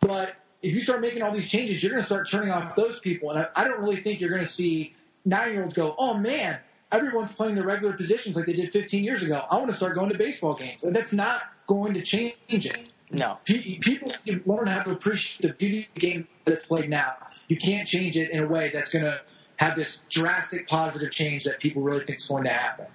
[0.00, 3.00] But if you start making all these changes, you're going to start turning off those
[3.00, 3.30] people.
[3.30, 4.94] And I, I don't really think you're going to see
[5.24, 6.58] nine year olds go, oh man,
[6.94, 9.44] everyone's playing their regular positions like they did 15 years ago.
[9.50, 10.84] I want to start going to baseball games.
[10.84, 12.78] And that's not going to change it.
[13.10, 13.38] No.
[13.44, 14.12] People
[14.46, 17.14] learn how to appreciate the beauty of the game that it's played now.
[17.48, 19.20] You can't change it in a way that's going to
[19.56, 22.86] have this drastic positive change that people really think is going to happen.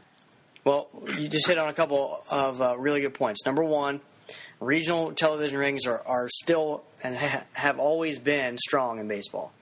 [0.66, 3.45] Well, you just hit on a couple of uh, really good points.
[3.45, 4.02] Number one,
[4.60, 9.54] regional television rings are, are still and ha- have always been strong in baseball.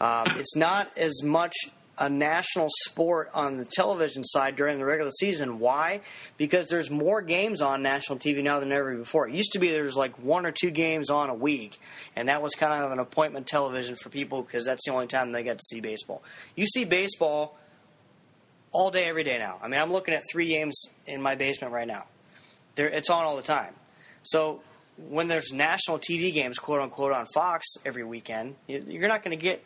[0.00, 1.54] Um, it's not as much
[2.02, 5.60] a national sport on the television side during the regular season.
[5.60, 6.00] Why?
[6.36, 9.28] Because there's more games on national TV now than ever before.
[9.28, 11.78] It used to be there was like one or two games on a week,
[12.16, 15.30] and that was kind of an appointment television for people because that's the only time
[15.30, 16.24] they get to see baseball.
[16.56, 17.56] You see baseball
[18.72, 19.58] all day, every day now.
[19.62, 22.06] I mean, I'm looking at three games in my basement right now.
[22.76, 23.74] It's on all the time.
[24.24, 24.60] So
[24.96, 29.40] when there's national TV games, quote unquote, on Fox every weekend, you're not going to
[29.40, 29.64] get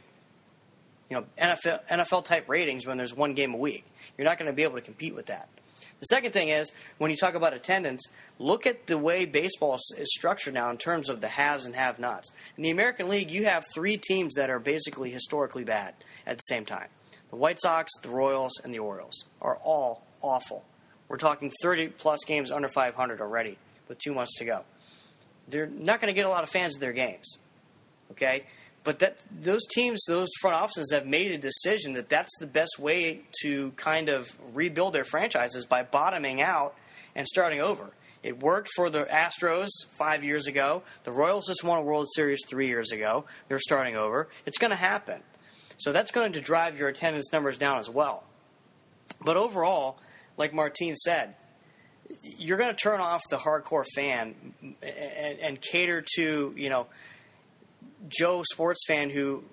[1.09, 3.85] you know NFL NFL type ratings when there's one game a week.
[4.17, 5.49] You're not going to be able to compete with that.
[6.01, 8.07] The second thing is when you talk about attendance,
[8.39, 12.33] look at the way baseball is structured now in terms of the haves and have-nots.
[12.57, 15.95] In the American League, you have three teams that are basically historically bad
[16.27, 16.89] at the same time.
[17.31, 20.65] The White Sox, the Royals, and the Orioles are all awful.
[21.09, 24.65] We're talking 30 plus games under 500 already with two months to go.
[25.49, 27.39] They're not going to get a lot of fans at their games.
[28.13, 28.45] Okay?
[28.87, 32.79] But that those teams, those front offices have made a decision that that's the best
[32.79, 36.77] way to kind of rebuild their franchises by bottoming out
[37.17, 37.91] and starting over.
[38.23, 40.85] It worked for the Astros five years ago.
[41.03, 43.25] The Royals just won a World Series three years ago.
[43.49, 44.29] They're starting over.
[44.47, 45.21] It's going to happen.
[45.79, 48.23] So that's going to drive your attendance numbers down as well.
[49.21, 49.99] But overall,
[50.37, 51.35] like Martine said,
[52.23, 56.87] you're going to turn off the hardcore fan and, and, cater to you know
[58.09, 59.45] Joe sports fan who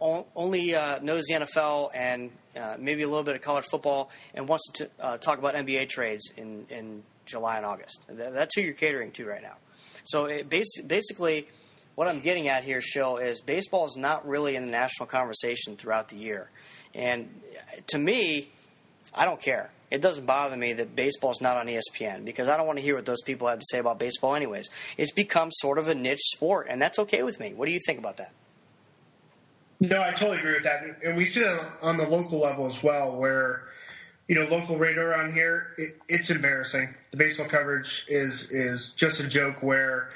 [0.00, 4.48] only uh, knows the NFL and uh, maybe a little bit of college football and
[4.48, 8.04] wants to uh, talk about NBA trades in, in July and August.
[8.08, 9.56] That's who you're catering to right now.
[10.04, 11.48] So basically,
[11.94, 15.76] what I'm getting at here, show is baseball is not really in the national conversation
[15.76, 16.50] throughout the year,
[16.94, 17.28] and
[17.88, 18.50] to me,
[19.14, 19.70] I don't care.
[19.90, 22.82] It doesn't bother me that baseball is not on ESPN because I don't want to
[22.82, 24.70] hear what those people have to say about baseball, anyways.
[24.96, 27.54] It's become sort of a niche sport, and that's okay with me.
[27.54, 28.32] What do you think about that?
[29.80, 32.82] No, I totally agree with that, and we see that on the local level as
[32.82, 33.64] well, where
[34.28, 36.94] you know local radio around here, it, it's embarrassing.
[37.10, 39.62] The baseball coverage is is just a joke.
[39.62, 40.10] Where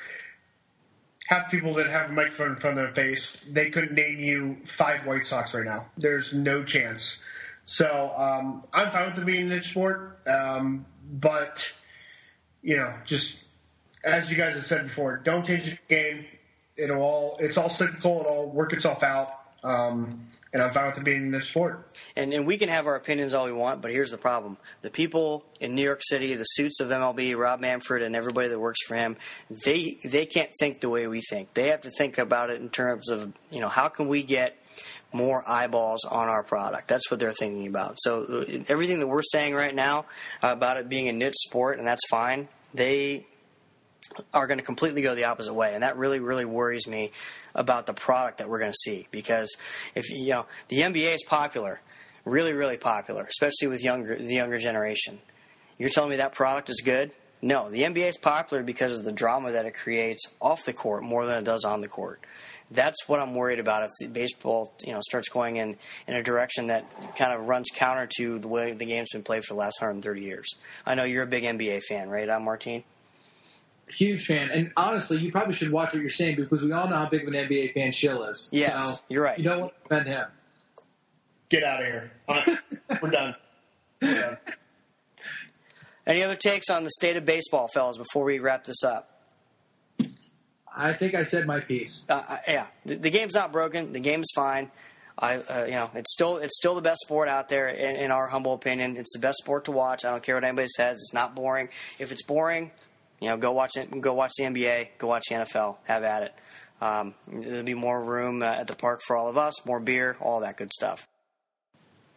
[1.27, 4.59] half people that have a microphone in front of their face, they couldn't name you
[4.67, 5.87] five White Sox right now.
[5.97, 7.25] There's no chance.
[7.65, 11.73] So um, I'm fine with it being a niche sport, um, but
[12.63, 13.43] you know, just
[14.03, 16.27] as you guys have said before, don't change the game.
[16.77, 18.21] It'll all it's all cyclical.
[18.21, 19.29] It'll work itself out.
[19.63, 21.91] Um, and I'm fine with it being a niche sport.
[22.15, 24.91] And, and we can have our opinions all we want, but here's the problem: the
[24.91, 28.83] people in New York City, the suits of MLB, Rob Manfred, and everybody that works
[28.87, 29.17] for him,
[29.65, 31.55] they they can't think the way we think.
[31.55, 34.57] They have to think about it in terms of you know how can we get
[35.15, 36.89] more eyeballs on our product.
[36.89, 37.95] That's what they're thinking about.
[37.99, 40.07] So everything that we're saying right now
[40.43, 42.49] about it being a niche sport, and that's fine.
[42.75, 43.25] They
[44.35, 47.13] are going to completely go the opposite way, and that really, really worries me
[47.55, 49.07] about the product that we're going to see.
[49.13, 49.57] Because
[49.95, 51.81] if you know the NBA is popular,
[52.25, 55.21] really, really popular, especially with younger the younger generation.
[55.79, 57.13] You're telling me that product is good?
[57.45, 61.03] No, the NBA is popular because of the drama that it creates off the court
[61.03, 62.21] more than it does on the court
[62.71, 65.77] that's what I'm worried about if the baseball you know starts going in
[66.07, 66.85] in a direction that
[67.17, 70.23] kind of runs counter to the way the game's been played for the last 130
[70.23, 70.55] years.
[70.85, 72.85] I know you're a big NBA fan, right, I'm Martine?
[73.89, 76.97] Huge fan, and honestly, you probably should watch what you're saying because we all know
[76.97, 78.49] how big of an NBA fan Schill is.
[78.51, 79.39] Yeah, so you're right.
[79.39, 80.27] You don't want to offend him.
[81.51, 82.13] Get out of here.
[83.03, 83.37] We're done.
[84.03, 84.39] We're done.
[86.07, 89.11] Any other takes on the state of baseball, fellas, before we wrap this up?
[90.77, 92.05] I think I said my piece.
[92.09, 93.93] Uh, uh, yeah, the, the, game's not broken.
[93.93, 94.71] The game's fine.
[95.17, 98.11] I, uh, you know, it's still it's still the best sport out there in, in,
[98.11, 98.97] our humble opinion.
[98.97, 100.05] It's the best sport to watch.
[100.05, 100.99] I don't care what anybody says.
[100.99, 101.69] It's not boring.
[102.01, 102.73] If it's boring,
[103.21, 104.01] you know, go watch it.
[104.01, 104.89] Go watch the NBA.
[104.99, 105.77] Go watch the NFL.
[105.85, 106.35] Have at it.
[106.81, 109.65] Um, there'll be more room uh, at the park for all of us.
[109.65, 110.17] More beer.
[110.21, 111.07] All that good stuff.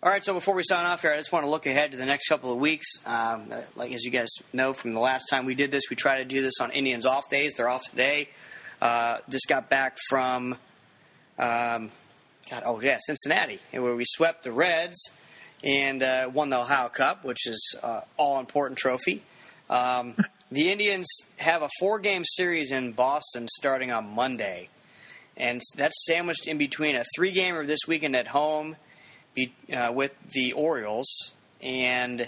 [0.03, 1.97] All right, so before we sign off here, I just want to look ahead to
[1.97, 2.85] the next couple of weeks.
[3.03, 6.19] Um, like as you guys know from the last time we did this, we try
[6.19, 7.55] to do this on Indians off days.
[7.55, 8.29] They're off today.
[8.79, 10.53] Uh, just got back from,
[11.39, 11.89] um,
[12.47, 15.13] God, oh yeah, Cincinnati, where we swept the Reds
[15.63, 19.23] and uh, won the Ohio Cup, which is uh, all important trophy.
[19.67, 20.15] Um,
[20.51, 24.69] the Indians have a four game series in Boston starting on Monday,
[25.35, 28.75] and that's sandwiched in between a three gamer this weekend at home
[29.37, 32.27] be, uh, with the Orioles and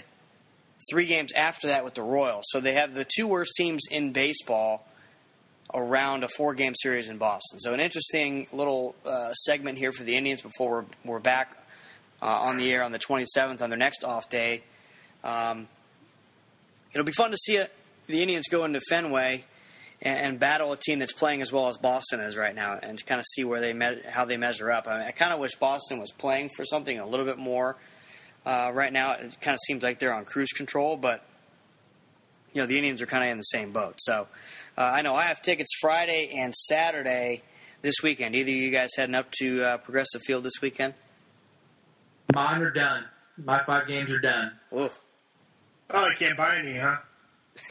[0.88, 2.44] three games after that with the Royals.
[2.48, 4.86] So they have the two worst teams in baseball
[5.74, 7.58] around a four game series in Boston.
[7.58, 11.56] So, an interesting little uh, segment here for the Indians before we're, we're back
[12.22, 14.62] uh, on the air on the 27th on their next off day.
[15.22, 15.68] Um,
[16.92, 17.66] it'll be fun to see uh,
[18.06, 19.44] the Indians go into Fenway
[20.02, 22.98] and, and, battle a team that's playing as well as Boston is right now, and
[22.98, 24.86] to kind of see where they me- how they measure up.
[24.86, 27.76] I, mean, I kind of wish Boston was playing for something a little bit more.
[28.46, 31.22] Uh, right now, it kind of seems like they're on cruise control, but
[32.52, 33.96] you know the Indians are kind of in the same boat.
[33.98, 34.26] So
[34.78, 37.42] uh, I know I have tickets Friday and Saturday
[37.82, 38.34] this weekend.
[38.34, 40.94] Either of you guys heading up to uh, Progressive Field this weekend?
[42.32, 43.04] Mine are done.
[43.36, 44.52] My five games are done.
[44.76, 45.00] Oof.
[45.90, 46.98] Oh, I can't buy any, huh?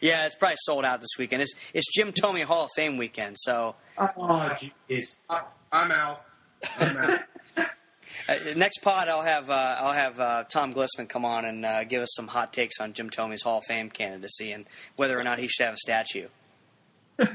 [0.00, 1.42] yeah, it's probably sold out this weekend.
[1.42, 3.74] It's it's Jim Thome Hall of Fame weekend, so.
[3.98, 4.56] Oh,
[4.88, 5.22] jeez.
[5.72, 6.24] I'm out.
[6.78, 7.20] I'm out.
[8.28, 11.84] Uh, next pod, I'll have uh, I'll have uh, Tom Glissman come on and uh,
[11.84, 14.66] give us some hot takes on Jim Thome's Hall of Fame candidacy and
[14.96, 16.28] whether or not he should have a statue.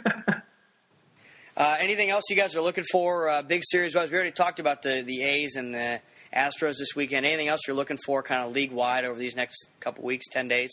[1.58, 3.28] Uh, anything else you guys are looking for?
[3.28, 6.00] Uh, big series wise, we already talked about the the A's and the
[6.34, 7.26] Astros this weekend.
[7.26, 10.48] Anything else you're looking for, kind of league wide over these next couple weeks, ten
[10.48, 10.72] days?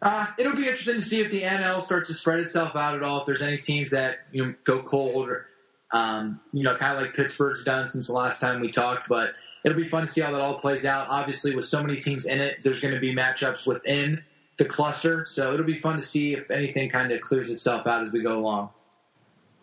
[0.00, 3.02] Uh, it'll be interesting to see if the NL starts to spread itself out at
[3.02, 3.20] all.
[3.20, 5.46] If there's any teams that you know go cold, or
[5.92, 9.08] um, you know, kind of like Pittsburgh's done since the last time we talked.
[9.08, 9.34] But
[9.64, 11.08] it'll be fun to see how that all plays out.
[11.08, 14.22] Obviously, with so many teams in it, there's going to be matchups within
[14.56, 18.06] the cluster, so it'll be fun to see if anything kind of clears itself out
[18.06, 18.70] as we go along.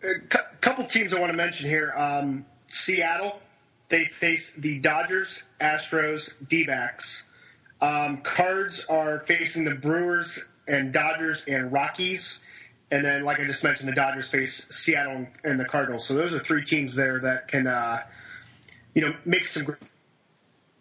[0.02, 0.18] A
[0.60, 3.40] couple teams I want to mention here: um, Seattle,
[3.88, 7.24] they face the Dodgers, Astros, D-backs.
[7.80, 12.40] Um, Cards are facing the Brewers and Dodgers and Rockies.
[12.90, 16.06] And then, like I just mentioned, the Dodgers face Seattle and the Cardinals.
[16.06, 18.02] So those are three teams there that can, uh,
[18.94, 19.76] you know, make some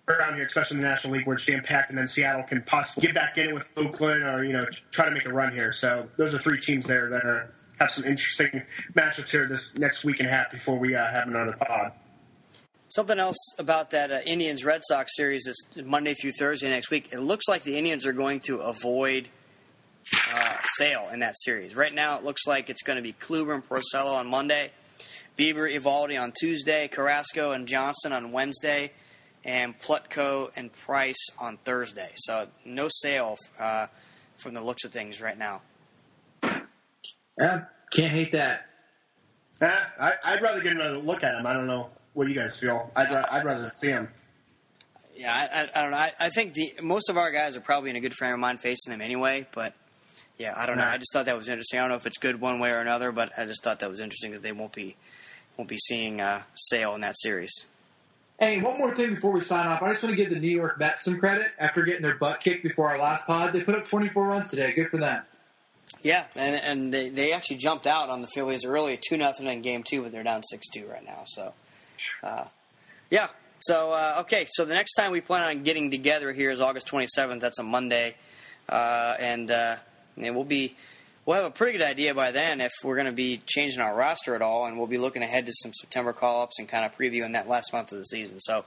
[0.07, 2.61] around here, especially in the National League where it's jam packed, and then Seattle can
[2.61, 5.51] possibly get back in it with Oakland or you know try to make a run
[5.51, 5.73] here.
[5.73, 10.05] So those are three teams there that are have some interesting matchups here this next
[10.05, 11.91] week and a half before we uh, have another pod.
[12.95, 17.09] Something else about that uh, Indians Red Sox series that's Monday through Thursday next week.
[17.11, 19.27] It looks like the Indians are going to avoid
[20.33, 21.75] uh, Sale in that series.
[21.75, 24.71] Right now, it looks like it's going to be Kluber and Porcello on Monday,
[25.37, 28.93] Bieber, Eovaldi on Tuesday, Carrasco and Johnson on Wednesday,
[29.43, 32.11] and Plutko and Price on Thursday.
[32.15, 33.87] So no Sale uh,
[34.37, 35.63] from the looks of things right now.
[37.37, 38.67] Yeah, can't hate that.
[39.61, 41.45] Eh, I, I'd rather get another look at him.
[41.45, 42.89] I don't know what do you guys feel.
[42.95, 44.09] I'd, I'd rather see him.
[45.15, 45.97] Yeah, I, I, I don't know.
[45.97, 48.39] I, I think the most of our guys are probably in a good frame of
[48.39, 49.47] mind facing him anyway.
[49.53, 49.73] But
[50.37, 50.83] yeah, I don't know.
[50.83, 51.79] I just thought that was interesting.
[51.79, 53.89] I don't know if it's good one way or another, but I just thought that
[53.89, 54.95] was interesting that they won't be
[55.57, 57.53] won't be seeing uh, Sale in that series.
[58.39, 59.81] Hey, one more thing before we sign off.
[59.81, 62.41] I just want to give the New York Mets some credit after getting their butt
[62.41, 63.53] kicked before our last pod.
[63.53, 64.73] They put up 24 runs today.
[64.73, 65.23] Good for them.
[66.01, 69.61] Yeah, and and they, they actually jumped out on the Phillies early, two nothing in
[69.61, 71.23] game two, but they're down six two right now.
[71.25, 71.53] So,
[72.23, 72.45] uh,
[73.09, 73.27] yeah.
[73.59, 76.87] So uh, okay, so the next time we plan on getting together here is August
[76.87, 77.41] twenty seventh.
[77.41, 78.15] That's a Monday,
[78.69, 79.77] uh, and uh,
[80.17, 80.75] and we'll be
[81.25, 83.95] we'll have a pretty good idea by then if we're going to be changing our
[83.95, 86.85] roster at all, and we'll be looking ahead to some September call ups and kind
[86.85, 88.39] of previewing that last month of the season.
[88.39, 88.65] So.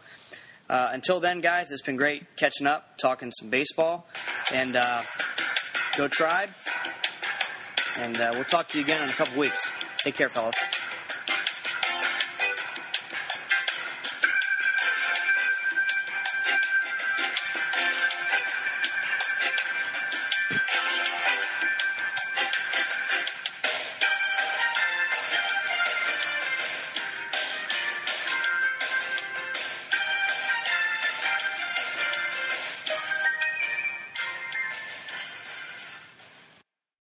[0.71, 4.07] Uh, until then, guys, it's been great catching up, talking some baseball,
[4.53, 5.01] and uh,
[5.97, 6.51] go Tribe.
[8.01, 9.73] And uh, we'll talk to you again in a couple weeks.
[10.05, 10.78] Take care, fellas.